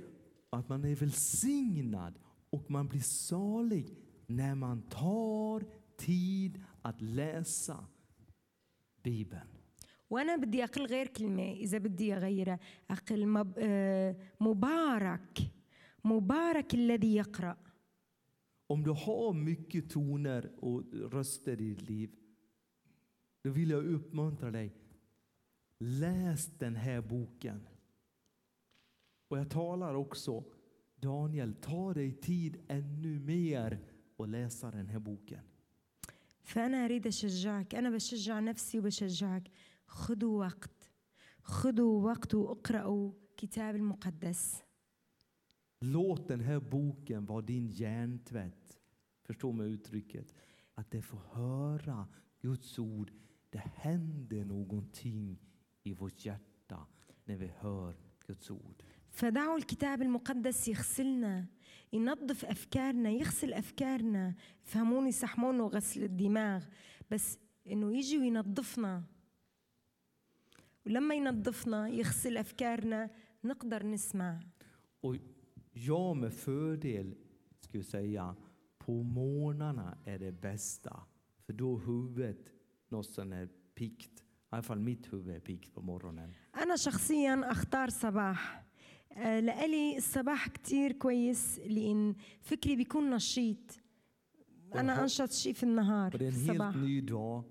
att 0.50 0.70
man 0.70 0.86
är 0.86 0.96
välsignad 0.96 2.20
och 2.50 2.72
man 2.72 2.88
blir 2.88 3.02
salig 3.02 3.98
när 4.28 4.56
man 4.56 4.82
tar 4.82 5.64
tid 5.98 6.62
att 6.82 7.02
läsa 7.02 7.86
Bibeln. 9.04 9.48
وأنا 10.10 10.36
بدي 10.36 10.64
أقل 10.64 10.86
غير 10.86 11.08
كلمة 11.08 11.52
إذا 11.52 11.78
بدي 11.78 12.14
أغيرها 12.14 12.60
أقل. 12.92 13.54
آه، 13.58 14.16
مبارك 14.40 15.40
مبارك 16.04 16.74
الذي 16.74 17.16
يقرأ 17.16 17.58
Om 18.69 18.83
du 18.83 18.91
har 18.91 19.33
mycket 19.33 19.91
toner 19.91 20.53
och 20.57 20.83
röster 20.93 21.61
i 21.61 21.75
ditt 21.75 21.83
liv, 21.83 22.15
då 23.43 23.51
vill 23.51 23.71
jag 23.71 23.87
uppmuntra 23.87 24.51
dig. 24.51 24.75
Läs 25.79 26.47
den 26.59 26.77
här 26.77 27.01
boken. 27.01 27.67
Och 29.29 29.39
jag 29.39 29.51
talar 29.51 29.95
också, 29.95 30.45
Daniel, 30.97 31.55
ta 31.55 31.95
dig 31.95 32.13
tid 32.13 32.65
ännu 32.69 33.21
mer 33.21 33.79
och 34.17 34.29
läsa 34.29 34.71
den 34.71 34.89
här 34.89 34.99
boken. 34.99 35.41
فأنا 36.45 36.85
أريد 36.85 37.07
أشجعك 37.07 37.75
أنا 37.75 37.91
بشجع 37.91 38.41
نفسي 38.41 38.79
وبشجعك 38.79 39.51
خذوا 39.87 40.45
وقت 40.47 40.91
خذوا 41.43 42.03
وقت 42.03 42.35
واقرأوا 42.35 43.13
كتاب 43.37 43.77
المقدس 43.77 44.63
Låt 45.81 46.29
den 46.29 46.41
här 46.41 46.61
boken 46.61 47.27
vara 47.27 47.43
din 47.43 47.69
hjärntvätt. 47.69 48.79
Förstå 49.23 49.53
mig 49.53 49.71
uttrycket? 49.71 50.35
Att 50.75 50.91
det 50.91 51.03
får 51.03 51.21
höra 51.33 52.09
Guds 52.41 52.79
ord. 52.79 53.13
Det 53.51 53.63
händer 53.75 54.45
någonting 54.45 55.39
i 55.83 55.93
vårt 55.93 56.25
hjärta 56.25 56.87
när 57.25 57.37
vi 57.37 57.51
hör 57.59 57.97
Guds 58.27 58.51
ord. 58.51 58.83
فدعوا 59.11 59.57
الكتاب 59.57 60.03
المقدس 60.03 60.69
يغسلنا 60.69 61.47
ينظف 61.93 62.45
أفكارنا 62.45 63.11
يغسل 63.11 63.53
أفكارنا 63.53 64.35
فهموني 64.63 65.13
صحمون 65.13 65.61
وغسل 65.61 66.03
الدماغ 66.05 66.65
بس 67.11 67.39
إنه 67.67 67.97
يجي 67.97 68.19
وينظفنا 68.19 69.03
ولما 70.87 71.15
ينظفنا 71.15 71.89
يغسل 71.89 72.37
أفكارنا 72.37 73.11
نقدر 73.45 73.87
نسمع 73.87 74.41
Och 75.01 75.17
jag 75.79 76.17
med 76.17 76.33
fördel 76.33 77.15
skulle 77.61 77.85
säga 77.85 78.37
på 78.79 79.03
morgnarna 79.03 79.99
är 80.05 80.19
det 80.19 80.33
bästa. 80.33 81.01
För 81.47 81.53
då 81.53 81.77
är 81.77 81.81
huvudet 81.87 82.39
något 82.89 83.07
sån 83.07 83.33
här 83.33 83.49
pikt. 83.75 84.21
I 84.21 84.23
alla 84.57 84.63
fall 84.63 84.79
mitt 84.79 85.13
huvud 85.13 85.35
är 85.37 85.41
pikt 85.41 85.75
på 85.75 85.81
morgonen. 85.83 86.35
أنا 86.63 86.77
شخصيا 86.77 87.51
أختار 87.53 87.91
صباح 87.91 88.65
آه، 89.13 89.41
لإلي 89.41 89.97
الصباح 89.99 90.49
كتير 90.49 90.93
كويس 90.93 91.61
لأن 91.67 92.15
فكري 92.41 92.77
بيكون 92.77 93.11
نشيط 93.11 93.81
أنا 94.75 94.95
وهو- 94.97 95.03
أنشط 95.03 95.31
شيء 95.33 95.53
في 95.53 95.63
النهار 95.63 96.13
Och 96.15 96.19
det 96.19 96.25
är 96.27 96.29
en 96.29 96.35
الصباح 96.35 96.75
helt 96.75 96.85
ny 96.87 97.01
dag 97.01 97.45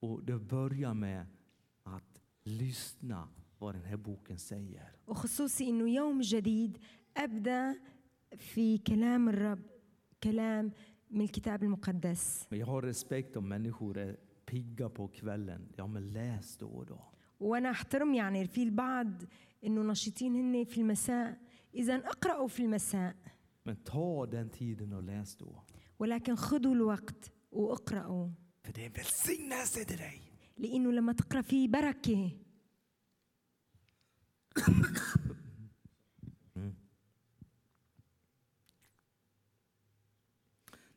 och 0.00 0.24
det 0.24 0.38
börjar 0.38 0.94
med 0.94 1.26
att 1.84 2.20
lyssna 2.44 3.28
vad 3.58 3.74
den 3.74 3.84
här 3.84 3.96
boken 3.96 4.38
säger. 4.38 4.90
وخصوصي 5.06 5.68
انه 5.70 5.88
يوم 5.90 6.20
جديد 6.20 6.78
أبدأ 7.17 7.75
في 8.37 8.77
كلام 8.77 9.29
الرب 9.29 9.59
كلام 10.23 10.71
من 11.11 11.21
الكتاب 11.21 11.63
المقدس 11.63 12.47
Men 12.51 12.59
jag 12.59 12.65
har 12.67 12.81
respekt 12.81 13.35
om 13.37 13.47
människor 13.49 13.97
är 13.97 14.17
pigga 14.45 14.89
på 14.89 15.07
kvällen. 15.07 15.73
Ja, 15.77 15.87
men 15.87 16.13
läs 16.13 16.57
då 16.57 16.67
och 16.67 16.85
då. 16.85 16.99
وأنا 17.39 17.71
أحترم 17.71 18.13
يعني 18.13 18.47
في 18.47 18.63
البعض 18.63 19.23
إنه 19.63 19.81
نشيطين 19.83 20.35
هن 20.35 20.63
في 20.65 20.81
المساء 20.81 21.37
إذا 21.75 21.95
اقرأوا 21.95 22.47
في 22.47 22.63
المساء 22.63 23.15
Men 23.65 23.75
ta 23.75 24.25
den 24.25 24.49
tiden 24.49 24.93
och 24.93 25.03
läs 25.03 25.35
då. 25.35 25.63
ولكن 25.99 26.35
خذوا 26.35 26.73
الوقت 26.75 27.31
واقرأوا 27.51 28.29
För 28.63 28.73
det 28.73 28.81
är 28.81 28.85
en 28.85 28.91
välsignelse 28.93 29.85
till 29.85 29.97
dig. 29.97 30.21
لإنه 30.57 30.91
لما 30.91 31.13
تقرأ 31.13 31.41
في 31.41 31.67
بركة 31.67 32.31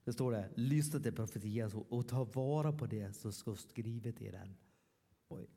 Det 0.09 0.13
står 0.13 0.31
där, 0.31 0.49
lyssna 0.55 0.99
till 0.99 1.13
profetian 1.13 1.71
och- 1.73 1.91
och 1.97 2.07
ta 2.07 2.23
vara 2.23 2.71
på 2.73 2.85
det 2.85 3.13
som 3.15 3.31
står 3.31 3.55
skrivet 3.55 4.21
i 4.21 4.31
den. 4.31 4.55
Oj. 5.29 5.47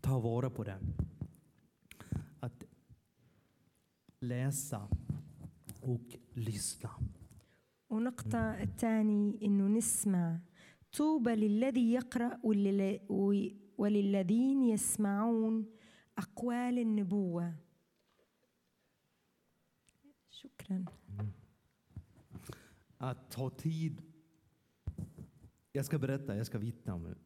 Ta 0.00 0.18
vara 0.18 0.50
på 0.50 0.64
den. 0.64 0.94
Att 2.40 2.64
läsa 4.20 4.88
och 5.82 6.16
lyssna. 6.34 6.90
ونقطة 7.90 8.38
الثاني 8.62 9.38
انه 9.42 9.66
نسمع 9.68 10.38
طوبى 10.98 11.34
للذي 11.34 11.92
يقرأ 11.92 12.30
ولل- 12.42 13.00
و- 13.08 13.48
وللذين 13.78 14.62
يسمعون 14.62 15.66
أقوال 16.18 16.78
النبوة 16.78 17.54
شكرا 20.44 20.84
Att 22.98 23.30
ta 23.30 23.50
tid. 23.50 24.02
Jag 25.72 25.84
ska 25.84 25.98
berätta, 25.98 26.36
jag 26.36 26.46
ska 26.46 26.58
vittna 26.58 26.94
om 26.94 27.04
det. 27.04 27.16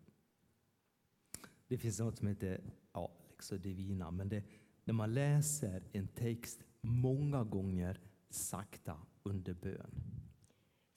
Det 1.68 1.78
finns 1.78 2.00
något 2.00 2.18
som 2.18 2.28
heter 2.28 2.60
ja, 2.92 3.10
Lex 3.30 3.48
Divina, 3.48 4.10
men 4.10 4.28
det, 4.28 4.44
när 4.84 4.94
man 4.94 5.14
läser 5.14 5.82
en 5.92 6.08
text 6.08 6.64
många 6.80 7.44
gånger 7.44 8.00
sakta 8.30 8.96
under 9.22 9.54
bön. 9.54 9.90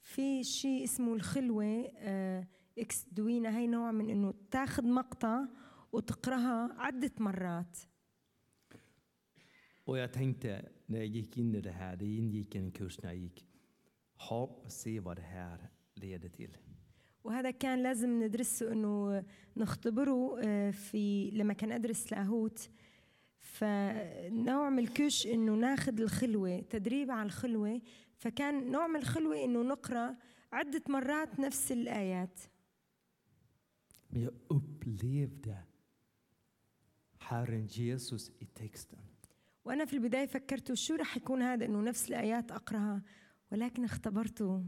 في 0.02 0.44
شيء 0.44 0.84
اسمه 0.84 1.14
الخلوة 1.14 1.90
آه، 1.96 2.46
اكس 2.78 3.06
دوينا 3.12 3.58
هي 3.58 3.66
نوع 3.66 3.92
من 3.92 4.10
انه 4.10 4.34
تاخذ 4.50 4.86
مقطع 4.86 5.44
وتقراها 5.92 6.74
عدة 6.78 7.12
مرات 7.18 7.78
Och 9.84 9.98
jag 9.98 10.12
tänkte 10.12 10.68
när 10.93 10.99
jag 10.99 11.07
gick 11.07 11.37
in 11.37 11.55
i 11.55 11.61
det 11.61 11.71
här, 11.71 11.95
det 11.95 12.05
ingick 12.05 12.55
en 12.55 12.71
kurs 12.71 13.01
när 13.01 13.09
jag 13.09 13.19
gick, 13.19 13.45
ha, 14.15 14.63
se 14.67 14.99
vad 14.99 15.17
det 15.17 15.21
här 15.21 15.69
leder 15.95 16.29
till. 16.29 16.57
وهذا 17.23 17.51
كان 17.51 17.83
لازم 17.83 18.23
ندرسه 18.23 18.71
انه 18.71 19.23
نختبره 19.57 20.41
في 20.71 21.31
لما 21.33 21.53
كان 21.53 21.71
ادرس 21.71 22.11
لاهوت 22.11 22.69
فنوع 23.39 24.69
من 24.69 24.79
الكش 24.79 25.27
انه 25.27 25.55
ناخذ 25.55 26.01
الخلوه 26.01 26.59
تدريب 26.59 27.11
على 27.11 27.25
الخلوه 27.25 27.81
فكان 28.17 28.71
نوع 28.71 28.87
من 28.87 28.95
الخلوه 28.95 29.43
انه 29.43 29.61
نقرا 29.61 30.17
عده 30.51 30.83
مرات 30.89 31.39
نفس 31.39 31.71
الايات 31.71 32.39
Men 34.09 34.21
jag 34.21 34.33
upplevde 34.47 35.57
Herren 37.17 37.67
Jesus 37.67 38.31
i 38.39 38.45
texten. 38.45 39.12
وأنا 39.65 39.85
في 39.85 39.93
البداية 39.93 40.25
فكرت 40.25 40.73
شو 40.73 40.95
رح 40.95 41.17
يكون 41.17 41.41
هذا 41.41 41.65
إنه 41.65 41.81
نفس 41.81 42.09
الآيات 42.09 42.51
أقرأها 42.51 43.01
ولكن 43.51 43.83
اختبرته 43.83 44.65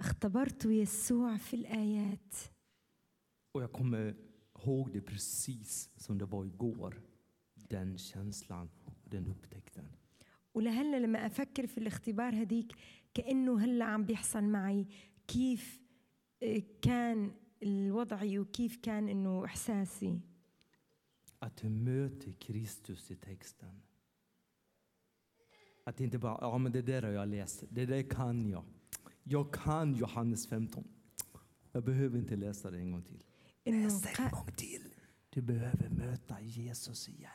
اختبرت 0.00 0.64
يسوع 0.64 1.36
في 1.36 1.54
الآيات 1.56 2.34
Och 3.54 3.62
jag 3.62 3.72
kommer 3.72 4.14
ihåg 4.58 4.92
det 4.92 5.00
precis 5.00 5.90
som 5.96 6.18
det 6.18 6.24
var 6.24 6.44
igår. 6.44 7.02
Den 7.54 7.98
känslan 7.98 8.70
och 8.84 8.94
den 9.04 9.26
upptäckten. 9.26 9.88
ولهلا 10.54 10.96
لما 10.96 11.26
أفكر 11.26 11.66
في 11.66 11.78
الاختبار 11.78 12.42
هديك 12.42 12.72
كأنه 13.14 13.58
هلا 13.60 13.84
عم 13.84 14.04
بيحصل 14.04 14.44
معي 14.44 14.86
كيف 15.28 15.80
آه، 16.42 16.62
كان 16.82 17.30
الوضعي 17.62 18.38
وكيف 18.38 18.76
كان 18.76 19.08
إنه 19.08 19.44
إحساسي 19.44 20.20
Att 21.40 21.56
du 21.56 21.68
möter 21.68 22.32
Kristus 22.32 23.10
i 23.10 23.16
texten. 23.16 23.82
Att 25.84 26.00
inte 26.00 26.18
bara, 26.18 26.38
ja 26.40 26.58
men 26.58 26.72
det 26.72 26.82
där 26.82 27.02
har 27.02 27.10
jag 27.10 27.28
läst, 27.28 27.64
det 27.68 27.86
där 27.86 28.02
kan 28.02 28.50
jag. 28.50 28.64
Jag 29.22 29.54
kan 29.54 29.94
Johannes 29.94 30.46
15. 30.46 30.84
Jag 31.72 31.84
behöver 31.84 32.18
inte 32.18 32.36
läsa 32.36 32.70
det 32.70 32.78
en 32.78 32.92
gång 32.92 33.02
till. 33.02 33.22
Läs 33.64 34.02
det 34.02 34.22
en 34.22 34.30
gång 34.30 34.52
till. 34.56 34.94
Du 35.30 35.42
behöver 35.42 35.88
möta 35.88 36.40
Jesus 36.40 37.08
igen. 37.08 37.30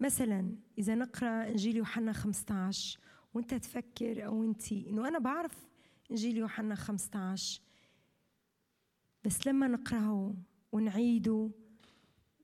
مثلا 0.00 0.56
اذا 0.78 0.94
نقرا 0.94 1.48
انجيل 1.48 1.76
يوحنا 1.76 2.12
15 2.12 2.98
وانت 3.34 3.54
تفكر 3.54 4.26
أو 4.26 4.44
انت 4.44 4.72
انه 4.72 5.08
أنا 5.08 5.18
بعرف 5.18 5.68
انجيل 6.10 6.36
يوحنا 6.36 6.74
15 6.74 7.62
بس 9.24 9.46
لما 9.46 9.68
نقراه 9.68 10.34
ونعيده 10.72 11.50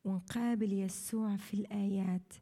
ونقابل 0.04 0.72
يسوع 0.72 1.36
في 1.36 1.54
الايات 1.54 2.32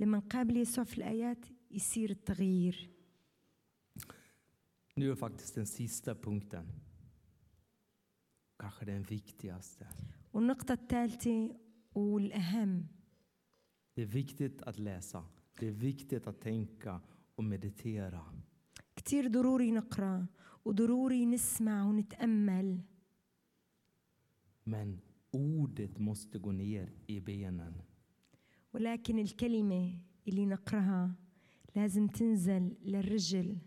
لما 0.00 0.18
نقابل 0.18 0.56
يسوع 0.56 0.84
في 0.84 0.98
الايات 0.98 1.46
يصير 1.70 2.10
التغيير 2.10 2.90
Nu 4.98 5.10
är 5.10 5.14
faktiskt 5.14 5.54
den 5.54 5.66
sista 5.66 6.14
punkten. 6.14 6.66
Kanske 8.58 8.84
den 8.84 9.02
viktigaste. 9.02 9.86
والنقطة 10.32 10.72
الثالثة 10.74 11.56
والأهم 11.94 12.86
Det 13.96 14.02
är 14.02 14.06
viktigt 14.06 14.62
att 14.62 14.78
läsa. 14.78 15.24
Det 15.60 15.66
är 15.66 15.72
viktigt 15.72 16.26
att 16.26 16.40
tänka 16.40 17.00
och 17.36 17.44
meditera. 17.44 18.24
كتير 18.96 19.28
ضروري 19.28 19.70
نقرأ 19.70 20.26
وضروري 20.64 21.26
نسمع 21.26 21.84
ونتأمل 21.84 22.80
Men 24.64 25.00
ordet 25.30 25.98
måste 25.98 26.38
gå 26.38 26.52
ner 26.52 26.92
i 27.06 27.20
benen. 27.20 27.82
ولكن 28.73 29.19
الكلمة 29.19 29.97
اللي 30.27 30.45
نقرأها 30.45 31.15
لازم 31.75 32.07
تنزل 32.07 32.77
للرجل 32.81 33.57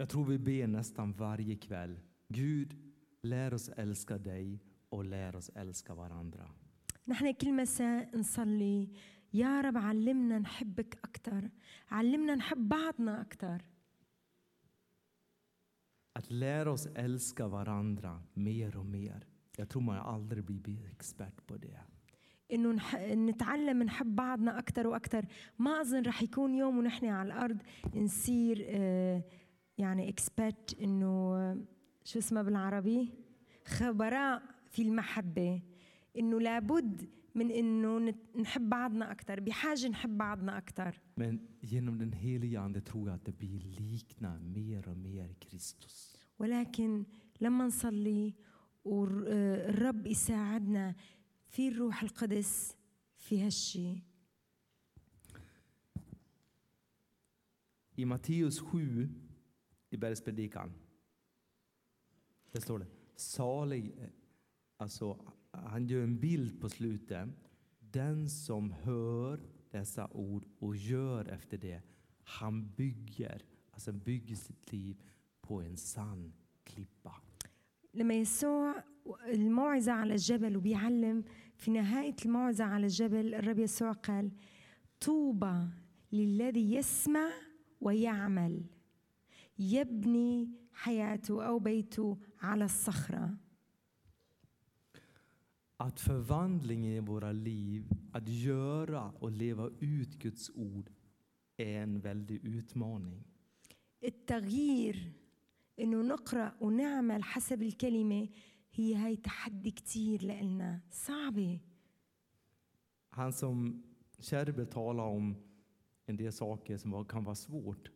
Jag 0.00 0.08
tror 0.08 0.24
vi 0.24 0.38
ber 0.38 0.66
nästan 0.66 1.12
varje 1.12 1.56
kväll. 1.56 2.00
Gud, 2.28 2.76
lär 3.22 3.54
oss 3.54 3.68
älska 3.68 4.18
dig 4.18 4.60
och 4.88 5.04
lär 5.04 5.36
oss 5.36 5.48
älska 5.54 5.94
varandra. 5.94 6.50
نحن 7.08 7.32
كل 7.32 7.52
مساء 7.52 8.16
نصلي 8.18 8.88
يا 9.32 9.60
رب 9.60 9.76
علمنا 9.76 10.38
نحبك 10.38 10.98
أكثر 11.04 11.50
علمنا 11.90 12.34
نحب 12.34 12.68
بعضنا 12.68 13.20
أكثر 13.20 13.62
Att 16.12 16.30
lära 16.30 16.70
oss 16.72 16.86
älska 16.86 17.48
varandra 17.48 18.22
mer 18.34 18.76
och 18.76 18.86
mer. 18.86 19.26
Jag 19.58 19.68
tror 19.68 19.82
man 19.82 19.96
aldrig 19.98 20.44
blir 20.44 20.86
expert 20.90 21.46
på 21.46 21.56
det. 21.56 21.78
إنه 22.52 22.72
نح... 22.72 22.94
نتعلم 23.04 23.82
نحب 23.82 24.16
بعضنا 24.16 24.58
أكثر 24.58 24.86
وأكثر 24.86 25.24
ما 25.58 25.80
أظن 25.80 26.02
رح 26.02 26.22
يكون 26.22 26.54
يوم 26.54 26.78
ونحن 26.78 27.06
على 27.06 27.26
الأرض 27.26 27.58
نصير 27.94 28.64
آه، 28.68 29.22
يعني 29.78 30.08
اكسبرت 30.08 30.76
إنه 30.82 31.34
شو 32.04 32.18
اسمها 32.18 32.42
بالعربي؟ 32.42 33.12
خبراء 33.66 34.42
في 34.70 34.82
المحبة. 34.82 35.62
إنه 36.18 36.40
لابد 36.40 37.08
من 37.34 37.50
إنه 37.50 37.98
نت- 37.98 38.36
نحب 38.36 38.68
بعضنا 38.68 39.12
أكثر 39.12 39.40
بحاجة 39.40 39.88
نحب 39.88 40.18
بعضنا 40.18 40.58
أكثر 40.58 41.00
Men 41.20 41.38
genom 41.62 41.98
den 41.98 42.12
helige 42.12 42.60
Ande 42.60 42.80
tror 42.80 43.08
jag 43.08 43.14
att 43.14 43.24
det 43.24 43.38
blir 43.38 43.60
likna 43.80 44.38
mer 44.54 44.88
och 44.88 44.96
mer 44.96 45.34
Kristus. 45.40 46.16
ولكن 46.38 47.04
لما 47.40 47.66
نصلي 47.66 48.34
والرب 48.85 50.07
يساعدنا 50.07 50.95
في 51.47 51.67
الروح 51.67 52.03
القدس 52.03 52.75
في 53.17 53.41
هالشي 53.41 54.13
I 57.97 58.05
Matteus 58.05 58.59
7 58.59 59.09
i 59.91 59.97
bergspredikan. 59.97 60.73
Där 62.51 62.59
står 62.59 62.79
det 62.79 62.87
salig, 63.15 63.91
eh, 63.97 64.09
alltså 64.77 65.33
han 65.51 65.87
gör 65.87 66.03
en 66.03 66.19
bild 66.19 66.61
på 66.61 66.69
slutet. 66.69 67.29
Den 67.79 68.29
som 68.29 68.71
hör 68.71 69.39
dessa 69.71 70.07
ord 70.11 70.45
och 70.59 70.75
gör 70.75 71.25
efter 71.25 71.57
det, 71.57 71.81
han 72.23 72.69
bygger, 72.75 73.45
alltså 73.71 73.91
bygger 73.91 74.35
sitt 74.35 74.71
liv 74.71 75.01
på 75.41 75.61
en 75.61 75.77
sann 75.77 76.33
klippa. 76.63 77.21
لما 77.98 78.14
يسوع 78.14 78.84
الموعظة 79.26 79.92
على 79.92 80.12
الجبل 80.14 80.56
وبيعلم 80.56 81.24
في 81.56 81.70
نهاية 81.70 82.16
الموعظة 82.24 82.64
على 82.64 82.86
الجبل 82.86 83.34
الرب 83.34 83.58
يسوع 83.58 83.92
قال 83.92 84.30
طوبى 85.00 85.68
للذي 86.12 86.74
يسمع 86.74 87.30
ويعمل 87.80 88.64
يبني 89.58 90.48
حياته 90.72 91.46
أو 91.46 91.58
بيته 91.58 92.18
على 92.40 92.64
الصخرة 92.64 93.36
Att 95.80 96.00
förvandlingen 96.00 96.92
i 96.92 97.00
våra 97.00 97.32
liv, 97.32 97.84
att 98.12 98.28
göra 98.28 99.10
och 99.10 99.30
leva 99.30 99.70
ut 99.80 100.18
Guds 100.18 100.50
ord 100.54 100.90
är 101.56 101.82
en 101.82 102.00
väldig 102.00 102.44
utmaning. 102.44 103.24
التغيير 104.04 105.12
انه 105.79 106.01
نقرا 106.01 106.55
ونعمل 106.61 107.23
حسب 107.23 107.61
الكلمه 107.61 108.29
هي 108.73 108.95
هاي 108.95 109.15
تحدي 109.15 109.71
كتير 109.71 110.23
لنا 110.23 110.81
صعبه 110.91 111.59
Han 113.15 113.31
som 113.31 113.83
Kärbe 114.19 114.65
talade 114.65 115.09
om 115.09 115.35
en 116.05 116.17
del 116.17 116.31
saker 116.31 116.77
som 116.77 116.91
var, 116.91 117.03
kan 117.05 117.23
vara 117.23 117.35
svårt. 117.35 117.91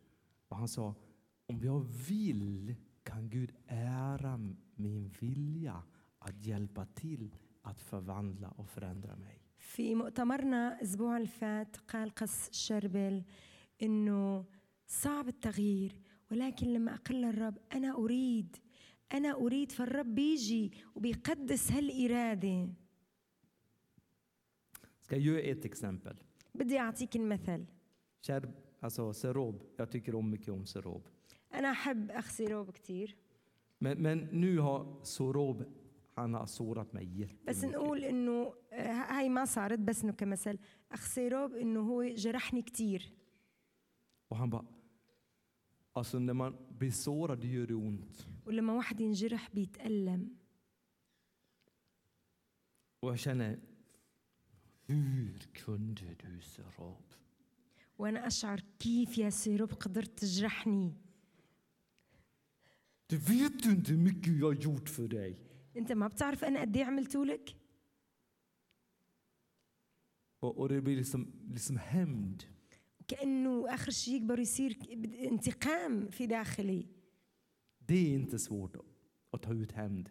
Och 0.48 0.56
han 0.56 0.68
sa, 0.68 0.94
om 1.46 1.64
jag 1.64 1.80
vill 2.08 2.74
kan 3.02 3.28
Gud 3.28 3.52
ära 3.66 4.54
min 4.74 5.08
vilja 5.20 5.82
att 6.18 6.46
hjälpa 6.46 6.84
till 6.84 7.34
att 7.62 7.80
förvandla 7.80 8.48
och 8.48 8.68
förändra 8.68 9.16
mig. 9.16 9.42
في 9.58 9.94
مؤتمرنا 9.94 10.74
الاسبوع 10.74 11.16
اللي 11.16 11.28
فات 11.28 11.76
قال 11.76 12.10
قس 12.10 12.50
شربل 12.52 13.24
انه 13.82 14.44
صعب 14.86 15.28
التغيير 15.28 15.92
ولكن 16.31 16.73
لما 16.73 16.93
أقل 16.93 17.25
الرب 17.25 17.57
أنا 17.73 17.95
أريد 17.95 18.55
أنا 19.13 19.31
أريد 19.33 19.71
فالرب 19.71 20.15
بيجي 20.15 20.71
وبيقدس 20.95 21.71
Ska 25.01 25.17
jag 25.17 25.45
ett 25.49 25.65
exempel? 25.65 26.15
بدي 26.55 26.79
أعطيك 26.79 27.15
المثل 27.15 27.65
Kärb, 28.21 28.51
alltså 28.79 29.13
Serob, 29.13 29.63
jag 29.77 29.91
tycker 29.91 30.15
om 30.15 30.29
mycket 30.29 30.49
om 30.49 30.65
Serob. 30.65 31.01
أنا 31.53 31.71
أحب 31.71 32.11
أخ 32.11 32.41
روب 32.41 32.69
كثير 32.71 33.15
Men, 33.79 33.97
men 34.01 34.17
nu 34.31 34.59
har 34.59 35.03
Sorob, 35.03 35.63
han 36.15 36.33
har 36.33 36.45
sårat 36.45 36.93
mig 36.93 37.27
بس. 37.47 37.63
نقول 37.63 38.03
إنه 38.03 38.53
آه، 38.73 38.91
هاي 38.91 39.29
ما 39.29 39.45
صارت 39.45 39.79
بس 39.79 40.03
إنه 40.03 40.13
كمثل 40.13 40.57
أخ 40.91 41.05
سيروب 41.05 41.53
إنه 41.53 41.79
هو 41.79 42.03
جرحني 42.03 42.61
كثير 42.61 43.11
Och 44.29 44.37
han 44.37 44.49
bara, 44.49 44.65
alltså 45.93 46.19
när 46.19 46.33
man 46.33 46.55
blir 46.79 46.91
sårad 46.91 47.39
det 47.39 47.47
gör 47.47 47.67
det 47.67 47.73
ont. 47.75 48.27
ولما 48.45 48.73
واحد 48.73 49.01
ينجرح 49.01 49.49
بيتألم 49.53 50.37
Och 53.03 53.09
jag 53.11 53.19
känner, 53.19 53.59
hur 54.87 55.39
kunde 55.53 56.15
du 56.23 56.41
Serob? 56.41 57.03
وأنا 57.97 58.27
اشعر 58.27 58.59
كيف 58.79 59.17
يا 59.17 59.29
سيروب 59.29 59.73
قدرت 59.73 60.19
تجرحني 60.19 60.93
Du 63.09 63.17
vet 63.17 63.65
ju 63.65 63.71
inte 63.71 63.91
hur 63.91 63.97
mycket 63.99 64.37
jag 64.39 64.45
har 64.45 64.53
gjort 64.53 64.89
för 64.89 65.07
dig. 65.07 65.37
انت 65.77 65.91
ما 65.91 66.07
بتعرف 66.07 66.43
أنا 66.43 66.61
قد 66.61 66.77
إيه 66.77 66.85
عملته 66.85 67.25
لك 67.25 67.55
Och, 70.39 70.57
och 70.57 70.69
det 70.69 70.81
blir 70.81 70.95
liksom, 70.97 71.31
liksom 71.53 71.77
hämnd. 71.77 72.43
كأنه 73.13 73.73
آخر 73.73 73.91
شيء 73.91 74.15
يكبر 74.15 74.39
يصير 74.39 74.77
انتقام 75.31 76.07
في 76.09 76.25
داخلي. 76.25 76.87
Det 77.81 77.93
är 77.93 78.13
inte 78.15 78.39
svårt 78.39 78.75
att, 78.75 78.85
att 79.31 79.41
ta 79.41 79.53
ut 79.53 79.71
hämnd. 79.71 80.09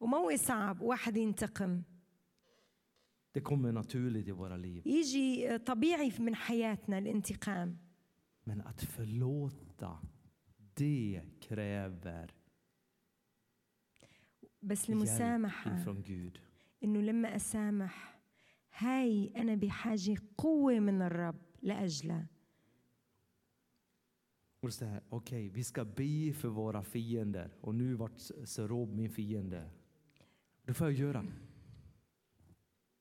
وما 0.00 0.16
هو 0.16 0.36
صعب 0.36 0.82
واحد 0.82 1.16
ينتقم. 1.16 1.82
Det 3.34 3.40
kommer 3.40 3.72
naturligt 3.72 4.28
i 4.28 4.30
våra 4.30 4.56
liv. 4.56 4.82
يجي 4.86 5.58
طبيعي 5.58 6.12
من 6.18 6.34
حياتنا 6.34 6.98
الانتقام. 6.98 7.78
Men 8.46 8.60
att 8.60 8.82
förlåta, 8.82 9.98
det 10.74 11.22
kräver 11.40 12.30
بس 14.62 14.88
hjälp 14.88 14.90
المسامحة. 14.90 15.82
ifrån 15.82 16.02
Gud. 16.02 16.38
إنه 16.84 17.00
لما 17.00 17.36
أسامح 17.36 18.20
هاي 18.78 19.32
أنا 19.36 19.54
بحاجة 19.54 20.16
قوة 20.38 20.78
من 20.78 21.02
الرب 21.02 21.40
لأجلها. 21.62 22.26
Och 24.63 24.73
så 24.73 24.85
här, 24.85 25.01
okej, 25.09 25.49
vi 25.49 25.63
ska 25.63 25.85
be 25.85 26.33
för 26.33 26.47
våra 26.47 26.83
fiender. 26.83 27.49
Och 27.61 27.75
nu 27.75 27.93
vart 27.93 28.19
Serob 28.43 28.93
min 28.93 29.09
fiende. 29.09 29.69
Det 30.65 30.73
får 30.73 30.87
jag 30.87 30.99
göra. 30.99 31.25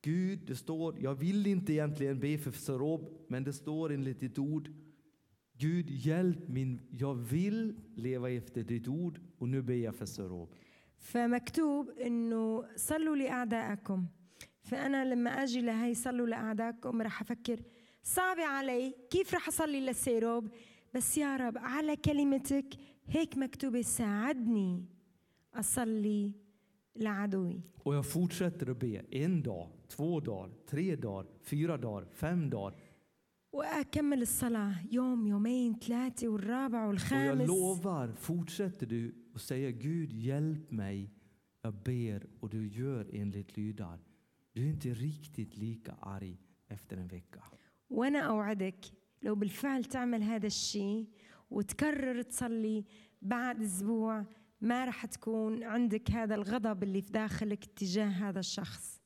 Gud, 0.03 0.39
det 0.47 0.57
står, 0.57 0.99
jag 1.01 1.15
vill 1.15 1.47
inte 1.47 1.73
egentligen 1.73 2.21
be 2.21 2.39
för 2.39 2.51
Serob, 2.53 3.09
men 3.29 3.45
det 3.45 3.53
står 3.53 3.93
enligt 3.93 4.21
ditt 4.21 4.39
ord. 4.39 4.71
Gud, 5.53 5.91
hjälp 5.91 6.49
min, 6.49 6.81
jag 6.91 7.15
vill 7.15 7.75
leva 7.95 8.31
efter 8.31 8.63
ditt 8.63 8.89
ord 8.89 9.21
och 9.39 9.49
nu 9.49 9.63
ber 9.63 9.75
jag 9.75 9.95
för 9.95 10.07
Serob. 10.07 10.55
فمكتوب 10.99 11.91
انه 11.91 12.65
صلوا 12.77 13.17
لاعدائكم 13.17 14.07
فأنا 14.63 15.05
لما 15.05 15.31
أجي 15.31 15.61
لهي 15.61 15.95
صلوا 15.95 16.27
لأعدائكم 16.27 17.03
رح 17.03 17.21
أفكر 17.21 17.61
صعبة 18.03 18.45
علي 18.45 18.95
كيف 19.11 19.35
رح 19.35 19.49
أصلي 19.49 19.81
للسيروب 19.81 20.49
بس 20.94 21.18
يا 21.18 21.38
رب 21.38 21.58
على 21.58 21.96
كلمتك 21.96 22.66
هيك 23.08 23.38
مكتوبة 23.38 23.82
ساعدني 23.82 24.86
أصلي 25.54 26.32
لعدوي 26.96 27.62
Och 27.86 27.96
jag 27.96 28.06
fortsätter 28.06 28.72
att 28.72 28.80
be 28.80 29.02
en 29.12 29.44
dag, 29.44 29.70
två 29.88 30.20
dagar, 30.20 30.50
tre 30.66 30.96
dagar, 30.96 31.26
fyra 31.42 31.78
dagar, 31.78 32.06
fem 32.12 32.50
dagar. 32.50 32.74
وأكمل 33.52 34.22
الصلاة 34.22 34.76
يوم 34.92 35.28
يومين 35.28 35.80
ثلاثة 35.80 36.28
والرابع 36.28 36.78
Och 36.78 36.84
jag 36.84 36.88
والخامس 36.88 37.48
lovar, 37.50 38.14
fortsätter 38.16 38.86
du 38.86 39.14
att 39.36 39.42
säga 39.42 39.72
Gud 39.72 40.14
hjälp 40.14 40.72
mig, 40.72 41.12
jag 41.62 41.74
ber 41.74 42.28
och 42.40 42.50
du 42.50 42.68
gör 42.68 43.10
enligt 43.14 43.58
lydar. 43.58 44.00
Du 44.54 44.64
är 44.66 44.70
inte 44.70 44.90
riktigt 44.94 45.58
lika 45.58 45.96
arg 46.02 46.38
efter 46.68 46.98
en 46.98 47.08
vecka. 47.08 47.44
وأنا 47.90 48.20
أوعدك 48.20 48.86
لو 49.24 49.36
بالفعل 49.36 49.84
تعمل 49.84 50.24
هذا 50.24 50.48
الشيء 50.48 51.08
وتكرر 51.50 52.22
تصلي 52.22 52.86
بعد 53.22 53.62
أسبوع 53.62 54.26
ما 54.62 54.86
رح 54.86 55.06
تكون 55.06 55.64
عندك 55.64 56.12
هذا 56.12 56.36
الغضب 56.36 56.84
اللي 56.84 57.02
في 57.02 57.12
داخلك 57.12 57.66
تجاه 57.66 58.08
هذا 58.08 58.40
الشخص. 58.40 59.02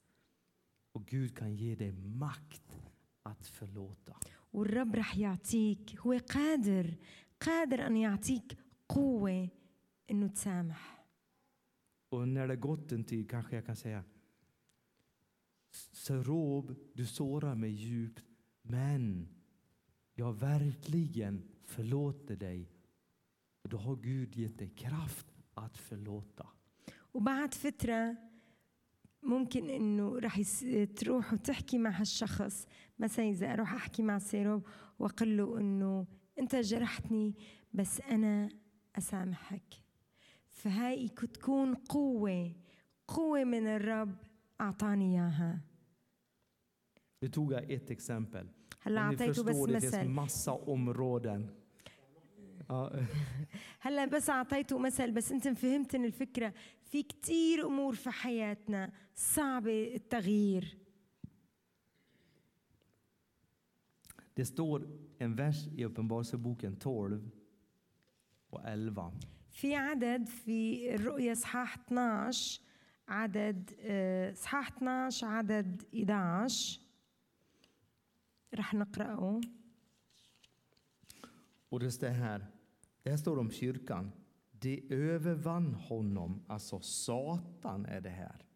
والرب 4.54 4.96
رح 4.96 5.18
يعطيك 5.18 6.00
هو 6.00 6.20
قادر 6.30 6.96
قادر 7.42 7.88
أن 7.88 7.98
يعطيك 7.98 8.58
قوة 8.90 9.50
إنه 10.12 10.28
تسامح. 10.28 10.98
Och 12.10 12.28
när 12.28 12.48
det 12.48 12.56
gått 12.56 12.92
en 12.92 13.04
tid 13.04 13.30
kanske 13.30 13.56
jag 13.56 13.66
kan 13.66 13.76
säga 13.76 14.04
Serob, 15.92 16.76
du 16.94 17.06
sårar 17.06 17.56
mig 17.56 17.72
djupt, 17.72 18.24
men 18.62 19.28
jag 20.17 20.33
verkligen 20.33 21.43
förlåter 21.65 22.37
dig. 22.37 22.71
Och 23.63 23.69
då 23.69 23.77
har 23.77 23.97
Gud 23.97 24.37
gett 24.37 24.59
dig 24.59 24.69
kraft 24.69 25.27
att 25.55 25.79
förlåta. 25.79 26.47
وبعد 27.15 27.55
فترة 27.55 28.17
ممكن 29.23 29.71
انه 29.71 30.19
رح 30.19 30.39
يس... 30.39 30.65
تروح 30.97 31.33
وتحكي 31.33 31.79
مع 31.79 31.91
هالشخص 31.91 32.67
مثلا 32.99 33.25
اذا 33.25 33.53
اروح 33.53 33.75
احكي 33.75 34.03
مع 34.03 34.19
سيروب 34.19 34.67
واقول 34.99 35.37
له 35.37 35.61
انه 35.61 36.07
انت 36.39 36.57
جرحتني 36.57 37.35
بس 37.73 38.01
انا 38.01 38.49
اسامحك 38.99 39.75
فهاي 40.51 41.09
تكون 41.09 41.75
قوة 41.75 42.55
قوة 43.09 43.45
من 43.45 43.67
الرب 43.67 44.17
اعطاني 44.61 45.15
اياها 45.15 45.61
Nu 47.25 47.29
tog 47.29 47.53
jag 47.53 47.71
ett 47.71 47.91
exempel. 47.91 48.49
هلا 48.88 49.02
اعطيته 49.02 49.44
بس 49.44 49.56
مثل 49.56 50.16
massa 50.16 50.52
områden. 50.68 51.42
هلا 53.80 54.06
بس 54.06 54.30
اعطيته 54.30 54.78
مثل 54.80 55.12
بس 55.12 55.32
انت 55.32 55.48
فهمتني 55.48 56.08
الفكرة 56.08 56.54
في 56.84 57.04
كتير 57.04 57.68
امور 57.68 57.96
في 57.96 58.10
حياتنا 58.10 58.92
صعبة 59.16 59.96
التغيير 59.96 60.78
Det 64.40 64.46
står 64.46 64.80
en 65.20 65.36
vers 65.36 65.68
i 65.78 65.86
Uppenbarelseboken 65.86 66.78
12 66.80 67.20
och 68.52 68.62
11. 68.66 69.12
في 69.52 69.76
عدد 69.76 70.28
في 70.28 70.94
الرؤيا 70.96 71.32
اصحاح 71.32 71.78
12 71.78 72.62
عدد 73.08 73.72
اصحاح 74.34 74.68
12 74.68 75.28
عدد 75.28 75.84
11 75.94 76.80
رح 78.55 78.75
نقرأه 78.75 79.41
Och 81.69 81.81
det 81.81 81.93
står 81.93 82.09
här, 82.09 82.47
det 83.03 83.11
här 83.11 83.17
står 83.17 83.39
om 83.39 83.51
kyrkan. 83.51 84.13
De 84.51 84.87
övervann 84.91 85.75
honom, 85.75 86.45
alltså 86.47 86.81
Satan 86.81 87.87
är 87.87 88.01
det 88.01 88.11
här. 88.11 88.47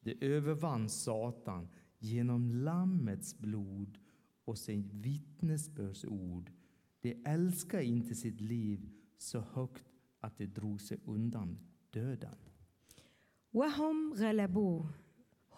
De 0.00 0.16
övervann 0.20 0.88
Satan 0.88 1.68
genom 1.98 2.50
Lammets 2.50 3.38
blod 3.38 3.98
och 4.44 4.58
sin 4.58 4.90
vittnesbördsord. 4.92 6.50
De 7.00 7.22
älskade 7.24 7.84
inte 7.84 8.14
sitt 8.14 8.40
liv 8.40 8.90
så 9.16 9.40
högt 9.40 9.84
att 10.20 10.38
de 10.38 10.46
drog 10.46 10.80
sig 10.80 10.98
undan 11.04 11.58
döden. 11.90 12.36
وهم 13.52 14.12
غلبوه 14.12 14.94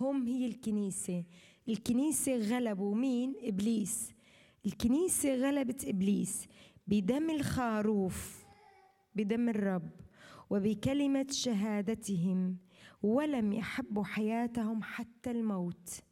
هم 0.01 0.26
هي 0.26 0.47
الكنيسة 0.47 1.24
الكنيسة 1.70 2.38
غلبوا 2.38 2.95
مين؟ 2.95 3.36
إبليس 3.41 4.13
الكنيسة 4.65 5.36
غلبت 5.36 5.86
إبليس 5.86 6.47
بدم 6.88 7.30
الخروف 7.30 8.45
بدم 9.15 9.49
الرب 9.49 9.89
وبكلمة 10.49 11.28
شهادتهم 11.32 12.57
ولم 13.03 13.53
يحبوا 13.53 14.03
حياتهم 14.03 14.84
حتى 14.84 15.32
الموت 15.32 16.03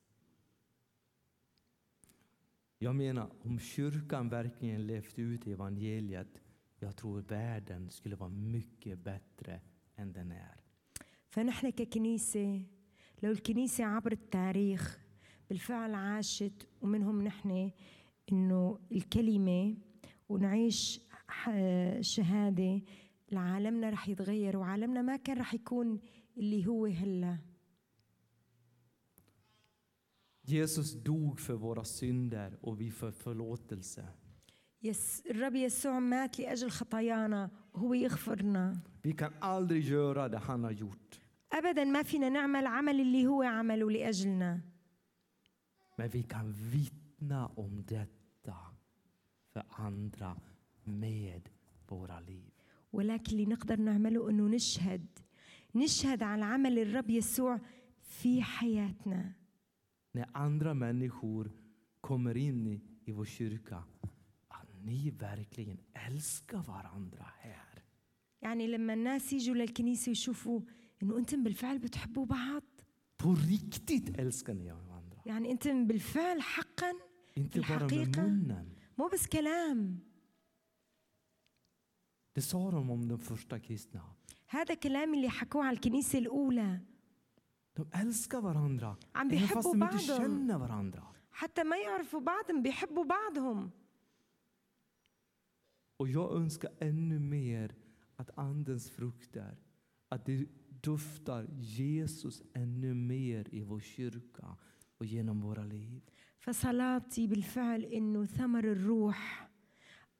Jag 2.80 2.95
menar, 2.95 3.30
om 3.43 3.60
kyrkan 3.60 4.30
verkligen 4.30 4.88
levt 4.88 5.20
ut 5.20 5.47
evangeliet, 5.47 6.41
jag 6.80 6.95
tror 6.95 7.22
världen 7.22 7.89
skulle 7.89 8.16
vara 8.16 8.30
mycket 8.30 8.99
bättre 8.99 9.62
än 9.95 10.14
den 10.14 10.32
är. 10.32 10.60
فنحن 11.30 11.70
ككنيسة 11.70 12.62
لو 13.24 13.32
الكنيسة 13.32 13.86
عبر 13.86 14.12
التاريخ 14.12 15.05
بالفعل 15.50 15.93
عاشت 15.93 16.68
ومنهم 16.82 17.22
نحن 17.22 17.72
إنه 18.32 18.80
الكلمة 18.91 19.78
ونعيش 20.30 21.02
شهادة 22.02 22.82
لعالمنا 23.32 23.89
رح 23.89 24.10
يتغير 24.10 24.58
وعالمنا 24.58 25.02
ما 25.02 25.16
كان 25.16 25.38
رح 25.38 25.54
يكون 25.54 26.00
اللي 26.38 26.68
هو 26.68 26.86
هلا. 26.86 27.38
Jesus 30.48 30.93
dog 30.93 31.39
för 31.39 31.54
våra 31.54 31.84
synder 31.84 32.58
och 32.62 32.82
vi 32.82 32.91
får 32.91 33.12
förlåtelse. 33.12 34.06
يس 34.84 35.24
الرب 35.30 35.56
يسوع 35.56 36.00
مات 36.00 36.39
لأجل 36.39 36.70
خطايانا 36.72 37.52
وهو 37.74 37.93
يغفرنا 37.93 38.74
Vi 39.04 39.12
kan 39.14 39.34
aldrig 39.39 39.84
göra 39.84 40.30
det 40.30 40.38
han 40.38 40.64
har 40.64 40.72
gjort, 40.72 41.20
أبدا 41.54 41.84
ما 41.84 42.04
فينا 42.04 42.30
نعمل 42.30 42.68
عمل 42.68 43.02
اللي 43.02 43.28
هو 43.28 43.41
عمله 43.41 43.91
لأجلنا 43.91 44.62
men 45.97 46.09
vi 46.09 46.22
kan 46.22 46.53
vittna 46.53 47.47
om 47.47 47.85
detta 47.89 48.57
för 49.53 49.64
andra 49.68 50.37
med 50.85 51.49
våra 51.89 52.20
liv. 52.20 52.51
ولكن 52.93 53.33
اللي 53.33 53.47
نقدر 53.47 53.76
نعمله 53.76 54.31
انه 54.31 54.49
نشهد 54.49 55.07
نشهد 55.74 56.22
على 56.22 56.45
عمل 56.45 56.78
الرب 56.78 57.11
يسوع 57.11 57.61
في 58.01 58.43
حياتنا 58.43 59.33
När 60.14 60.26
andra 60.35 60.74
människor 60.74 61.51
kommer 62.01 62.37
in 62.37 62.66
i, 62.66 62.81
i 63.05 63.12
vår 63.12 63.24
kyrka, 63.24 63.85
att 64.49 64.68
ni 64.85 65.11
verkligen 65.11 65.78
älskar 65.95 66.62
varandra 66.62 67.26
här. 67.39 67.83
يعني 68.43 68.66
لما 68.66 68.93
الناس 68.95 69.33
يجوا 69.33 69.55
للكنيسة 69.55 70.11
ويشوفوا 70.11 70.61
انه 71.03 71.18
انتم 71.18 71.43
بالفعل 71.45 71.78
بتحبوا 71.78 72.26
بعض 72.26 72.62
På 73.22 73.35
riktigt 73.35 74.18
älskar 74.18 74.55
ni 74.55 74.70
varandra. 74.70 74.84
يعني 75.26 75.51
انت 75.51 75.67
بالفعل 75.67 76.41
حقا 76.41 76.93
انت 77.38 77.59
حقيقة 77.59 78.28
مو 78.97 79.07
بس 79.13 79.28
كلام. 79.28 79.99
هذا 84.47 84.73
كلام 84.73 85.13
اللي 85.13 85.30
حكوه 85.30 85.65
على 85.65 85.76
الكنيسة 85.76 86.19
الأولى. 86.19 86.80
عم 89.15 89.28
بيحبوا 89.28 89.76
بعضهم. 89.76 90.38
حتى 91.32 91.63
ما 91.63 91.78
يعرفوا 91.78 92.19
بعضهم 92.19 92.61
بيحبوا 92.63 93.03
بعضهم. 93.05 93.71
Och 95.97 96.07
jag 96.09 96.32
önskar 96.32 96.71
ännu 96.80 97.19
mer 97.19 97.76
att 98.15 98.38
Andens 98.38 98.89
frukter, 98.89 99.57
att 100.09 100.26
det 100.26 100.45
duftar 100.82 101.47
Jesus 101.59 102.43
ännu 102.53 102.93
mer 102.93 103.47
i 103.51 103.61
vår 103.61 103.80
kyrka. 103.80 104.57
Liv. 105.02 106.02
فصلاتي 106.39 107.28
بالفعل 107.28 107.84
إنه 107.84 108.26
ثمر 108.26 108.72
الروح 108.72 109.50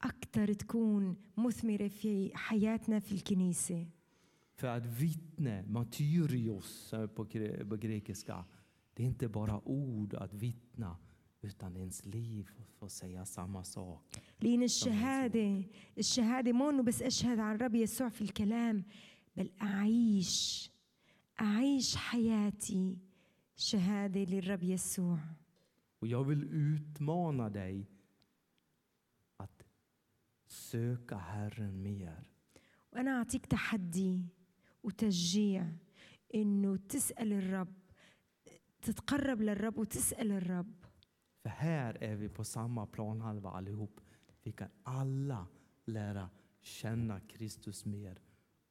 أكثر 0.02 0.54
تكون 0.54 1.16
مثمرة 1.38 1.88
في 1.88 2.32
حياتنا 2.36 3.00
في 3.00 3.12
الكنيسة 3.12 3.86
För 4.58 4.68
att 4.68 4.86
vittne, 4.86 5.64
martyrios 5.68 6.94
på, 7.16 7.26
på 7.70 7.76
grekiska, 7.78 8.46
det 8.94 9.04
är 9.04 9.08
inte 9.08 9.28
bara 9.28 9.62
ord 9.66 10.14
att 10.14 10.34
vittna, 10.34 10.98
utan 11.42 11.78
ens 11.78 12.06
liv 12.06 12.50
får 12.80 12.88
säga 12.88 13.26
samma 13.26 13.64
sak. 13.64 14.20
لأن 14.42 14.64
الشهادة 14.64 15.64
الشهاده 15.98 16.52
مو 16.54 16.70
إنه 16.70 16.84
بس 16.84 17.02
أشهد 17.02 17.40
عن 17.40 17.56
الرب 17.56 17.76
يسوع 17.76 18.10
في 18.10 18.22
الكلام 18.22 18.84
بل 19.38 19.52
اعيش 19.62 20.72
أعيش 21.42 21.96
حياتي 21.96 22.98
شهادة 23.57 24.21
للرب 24.25 24.63
يسوع 24.63 25.19
Och 26.01 26.07
jag 26.07 26.25
vill 26.25 26.43
utmana 26.45 27.49
dig 27.51 27.87
att 29.37 29.63
söka 30.47 31.17
Herren 31.17 31.83
mer. 31.83 32.25
وأنا 32.93 33.11
أعطيك 33.19 33.47
تحدي 33.47 34.25
وتشجيع 34.83 35.67
إنه 36.35 36.77
تسأل 36.77 37.33
الرب 37.33 37.75
تتقرب 38.83 39.41
للرب 39.43 39.79
وتسأل 39.79 40.33
الرب 40.33 40.75
För 41.43 41.49
här 41.51 42.03
är 42.03 42.17
vi 42.17 42.29
på 42.29 42.45
samma 42.45 42.87
planhalva 42.87 43.51
allihop. 43.51 44.01
Vi 44.43 44.53
kan 44.53 44.69
alla 44.83 45.47
lära 45.85 46.31
känna 46.63 47.21
Kristus 47.21 47.85
mer 47.85 48.19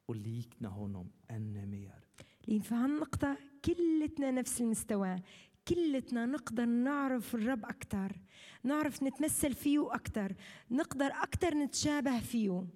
och 0.05 0.15
likna 0.15 0.69
honom 0.69 1.11
ännu 1.27 1.65
mer. 1.65 2.05
لأن 2.47 2.61
في 2.61 2.73
هالنقطة 2.75 3.37
كلتنا 3.64 4.30
نفس 4.30 4.60
المستوى 4.60 5.22
كلتنا 5.68 6.26
نقدر 6.26 6.64
نعرف 6.64 7.34
الرب 7.34 7.64
أكتر 7.64 8.20
نعرف 8.62 9.02
نتمثل 9.02 9.54
فيه 9.54 9.94
أكتر 9.94 10.34
نقدر 10.70 11.06
أكتر 11.06 11.54
نتشابه 11.54 12.20
فيه. 12.20 12.66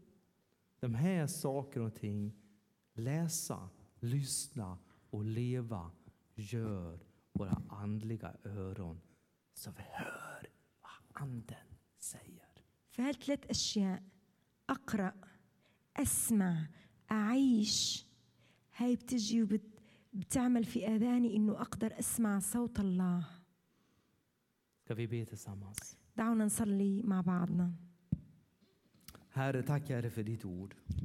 De 0.81 0.95
här 0.95 1.27
saker 1.27 1.81
och 1.81 1.95
ting, 1.95 2.33
läsa, 2.95 3.69
lyssna 4.01 4.79
och 5.11 5.25
leva, 5.25 5.91
gör 6.37 6.99
våra 7.33 7.63
andliga 7.69 8.35
öron 8.45 9.01
så 9.55 9.71
vi 9.71 9.83
hör 9.83 10.47
vad 10.83 11.23
Anden 11.23 11.67
säger. 11.99 12.49
فهالثلاث 12.91 13.51
أشياء 13.51 14.03
أقرأ 14.71 15.13
أسمع 15.97 16.69
أعيش 17.11 18.07
هاي 18.77 18.97
بتجي 18.97 19.43
بتعمل 20.13 20.65
في 20.65 20.87
آذاني 20.87 21.37
إنه 21.37 21.61
أقدر 21.61 21.99
أسمع 21.99 22.39
صوت 22.39 22.81
الله. 22.81 23.27
دعونا 26.17 26.45
نصلي 26.45 27.03
مع 27.03 27.21
بعضنا. 27.21 27.73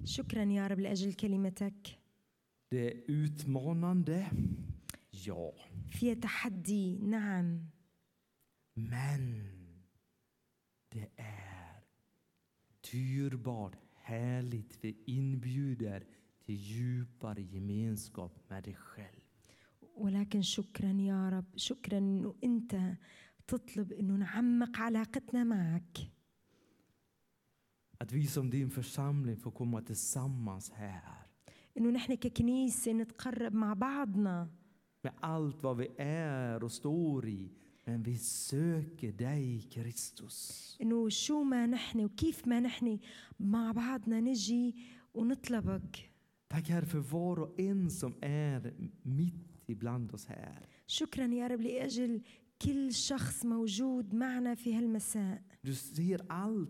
شكرا 0.03 0.43
يا 0.43 0.67
رب 0.67 0.79
لأجل 0.79 1.13
كلمتك. 1.13 1.99
في 5.89 6.15
تحدي 6.15 6.97
نعم. 6.97 7.59
من 8.77 9.43
Dyrbart, 12.93 13.77
härligt, 13.93 14.83
vi 14.83 14.95
inbjuder 15.05 16.01
till 16.45 16.55
djupare 16.55 17.41
gemenskap 17.41 18.49
med 18.49 18.63
dig 18.63 18.75
själv. 18.75 19.19
ولكن 19.95 20.41
شكرا 20.41 20.91
يا 20.91 21.29
رب 21.29 21.45
شكرا 21.57 21.97
انه 21.97 22.35
انت 22.43 22.97
تطلب 23.47 23.91
انه 23.91 24.15
نعمق 24.15 24.79
علاقتنا 24.79 25.43
معك 25.43 25.97
Att 27.99 28.11
vi 28.11 28.27
som 28.27 28.49
din 28.49 28.69
församling 28.69 29.37
får 29.37 29.51
komma 29.51 29.81
tillsammans 29.81 30.71
här. 30.71 31.27
انه 31.77 31.89
نحن 31.89 32.13
ككنيسه 32.15 32.91
نتقرب 32.91 33.53
مع 33.53 33.73
بعضنا 33.73 34.49
Med 35.03 35.13
allt 35.21 35.63
vad 35.63 35.77
vi 35.77 35.87
är 35.97 36.63
och 36.63 36.71
står 36.71 37.27
i. 37.27 37.51
Men 37.85 38.03
vi 38.03 38.17
söker 38.17 39.11
dig, 39.11 39.61
Kristus. 39.71 40.77
انه 40.81 41.09
شو 41.09 41.43
ما 41.43 41.65
نحن 41.65 42.05
وكيف 42.05 42.47
ما 42.47 42.59
نحن 42.59 42.99
مع 43.39 43.71
بعضنا 43.71 44.19
نجي 44.19 44.75
ونطلبك 45.13 46.12
Tack 46.53 46.69
Herre 46.69 46.85
för 46.85 46.99
var 46.99 47.39
och 47.39 47.59
en 47.59 47.89
som 47.91 48.13
är 48.21 48.73
mitt 49.03 49.63
ibland 49.67 50.13
oss 50.13 50.25
här. 50.25 50.67
شكرا 50.87 51.25
يا 51.25 51.47
رب 51.47 51.61
لاجل 51.61 52.21
كل 52.61 52.93
شخص 52.93 53.45
موجود 53.45 54.13
معنا 54.13 54.55
في 54.55 54.75
هالمساء 54.75 55.41
Du 55.63 55.73
ser 55.75 56.21
allt, 56.29 56.69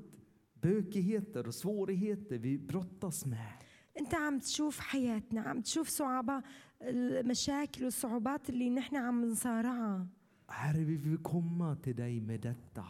bökigheter 0.61 1.47
och 1.47 1.55
svårigheter 1.55 2.37
vi 2.37 2.57
brottas 2.57 3.25
med. 3.25 3.63
انت 3.99 4.13
عم 4.15 4.39
تشوف 4.39 4.79
حياتنا 4.79 5.41
عم 5.41 5.61
تشوف 5.61 5.87
صعوبة 5.89 6.43
المشاكل 6.81 7.83
والصعوبات 7.83 8.49
اللي 8.49 8.69
نحن 8.69 8.95
عم 8.95 9.25
نصارعها 9.25 10.07
Herre, 10.47 10.83
vi 10.83 10.95
vill 10.97 11.17
komma 11.17 11.75
till 11.75 11.95
dig 11.95 12.21
med 12.21 12.39
detta. 12.41 12.85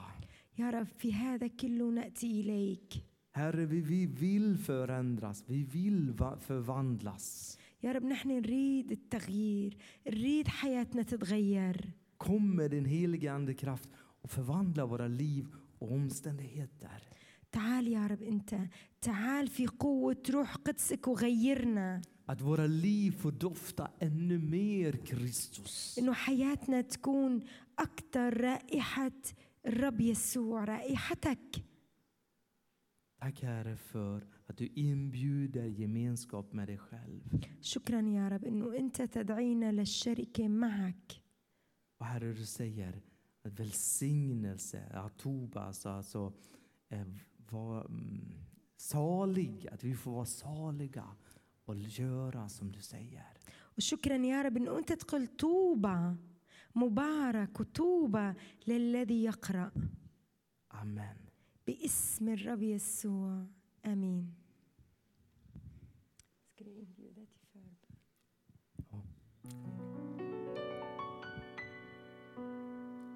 يا 0.58 0.70
رب 0.70 0.88
في 0.88 1.14
هذا 1.14 1.48
كله 1.48 1.90
نأتي 1.90 2.42
إليك 2.42 2.94
Herre, 3.33 3.67
vi, 3.67 3.81
vi 3.81 4.07
vill 4.07 4.57
förändras, 4.59 5.45
vi 5.47 5.65
vill 5.65 6.13
va- 6.13 6.39
förvandlas. 6.39 7.57
يا 7.83 7.93
رب 7.93 8.05
نحن 8.05 8.29
نريد 8.31 8.91
التغيير 8.93 9.77
نريد 10.07 10.49
حياتنا 10.49 11.03
تتغير 11.03 11.91
Kom 12.19 12.57
med 12.57 12.71
din 12.71 12.85
heliga 12.85 13.33
Ande 13.33 13.55
kraft 13.55 13.89
och 14.23 14.31
förvandla 14.31 14.87
våra 14.87 15.07
liv 15.09 15.47
och 15.79 15.93
omständigheter. 15.93 17.01
تعال 17.53 17.89
يا 17.89 18.07
رب 18.07 18.23
أنت 18.23 18.55
تعال 19.01 19.49
في 19.49 19.67
قوة 19.67 20.23
روح 20.31 20.55
قدسك 20.57 21.09
وغيرنا 21.09 22.01
Att 22.27 22.41
våra 22.41 22.67
liv 22.67 23.11
får 23.13 23.33
dofta 23.33 23.89
ännu 24.01 24.39
mer 24.39 24.93
Kristus. 25.07 25.99
إنه 25.99 26.13
حياتنا 26.13 26.81
تكون 26.81 27.41
أكثر 27.79 28.41
رائحة 28.41 29.13
الرب 29.67 30.01
يسوع 30.01 30.65
رائحتك 30.65 31.65
Tack 33.23 33.43
Herre 33.43 33.77
för 33.77 34.27
att 34.47 34.57
du 34.57 34.67
inbjuder 34.67 35.65
gemenskap 35.67 36.53
med 36.53 36.69
dig 36.69 36.79
själv. 36.79 37.23
شكرا 37.61 38.01
يا 38.01 38.29
رب 38.29 38.45
إنه 38.45 38.77
أنت 38.79 39.03
تدعينا 39.03 39.73
للشركة 39.73 40.49
معك 40.49 41.23
Och 42.01 42.07
Herre, 42.07 42.33
du 42.33 42.47
säger 42.47 43.03
att 43.43 43.53
välsignelse, 43.61 44.83
att 44.95 45.19
Tobas, 45.19 45.87
alltså 45.87 46.33
eh, 46.89 47.07
var 47.51 47.85
mm, 47.87 48.35
salig, 48.77 49.69
att 49.73 49.85
vi 49.85 49.95
får 49.95 50.11
vara 50.13 50.25
saliga 50.27 51.05
och 51.65 51.77
göra 51.77 52.49
som 52.49 52.73
du 52.73 52.81
säger. 52.81 53.27
وشكرا 53.77 54.17
يا 54.17 54.43
رب 54.43 54.57
انه 54.57 54.79
انت 54.79 54.93
تقول 54.93 55.27
طوبى 55.27 56.15
مبارك 56.75 57.61
وطوبى 57.61 58.33
للذي 58.67 59.25
يقرا 59.25 59.71
Amen. 60.71 61.22
باسم 61.67 62.29
الرب 62.29 62.63
يسوع 62.63 63.45
امين 63.87 64.35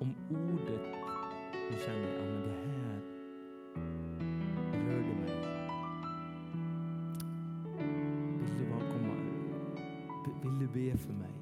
Om 0.03 0.15
ordet 0.31 0.87
du 1.71 1.79
känner, 1.85 2.15
ja 2.17 2.25
men 2.25 2.43
det 2.43 2.57
här 2.67 3.01
rörde 4.87 5.15
mig. 5.15 5.35
Vill 8.39 8.59
du 8.59 8.71
bara 8.71 8.93
komma, 8.93 9.15
vill 10.43 10.59
du 10.59 10.67
be 10.67 10.99
för 10.99 11.13
mig? 11.13 11.36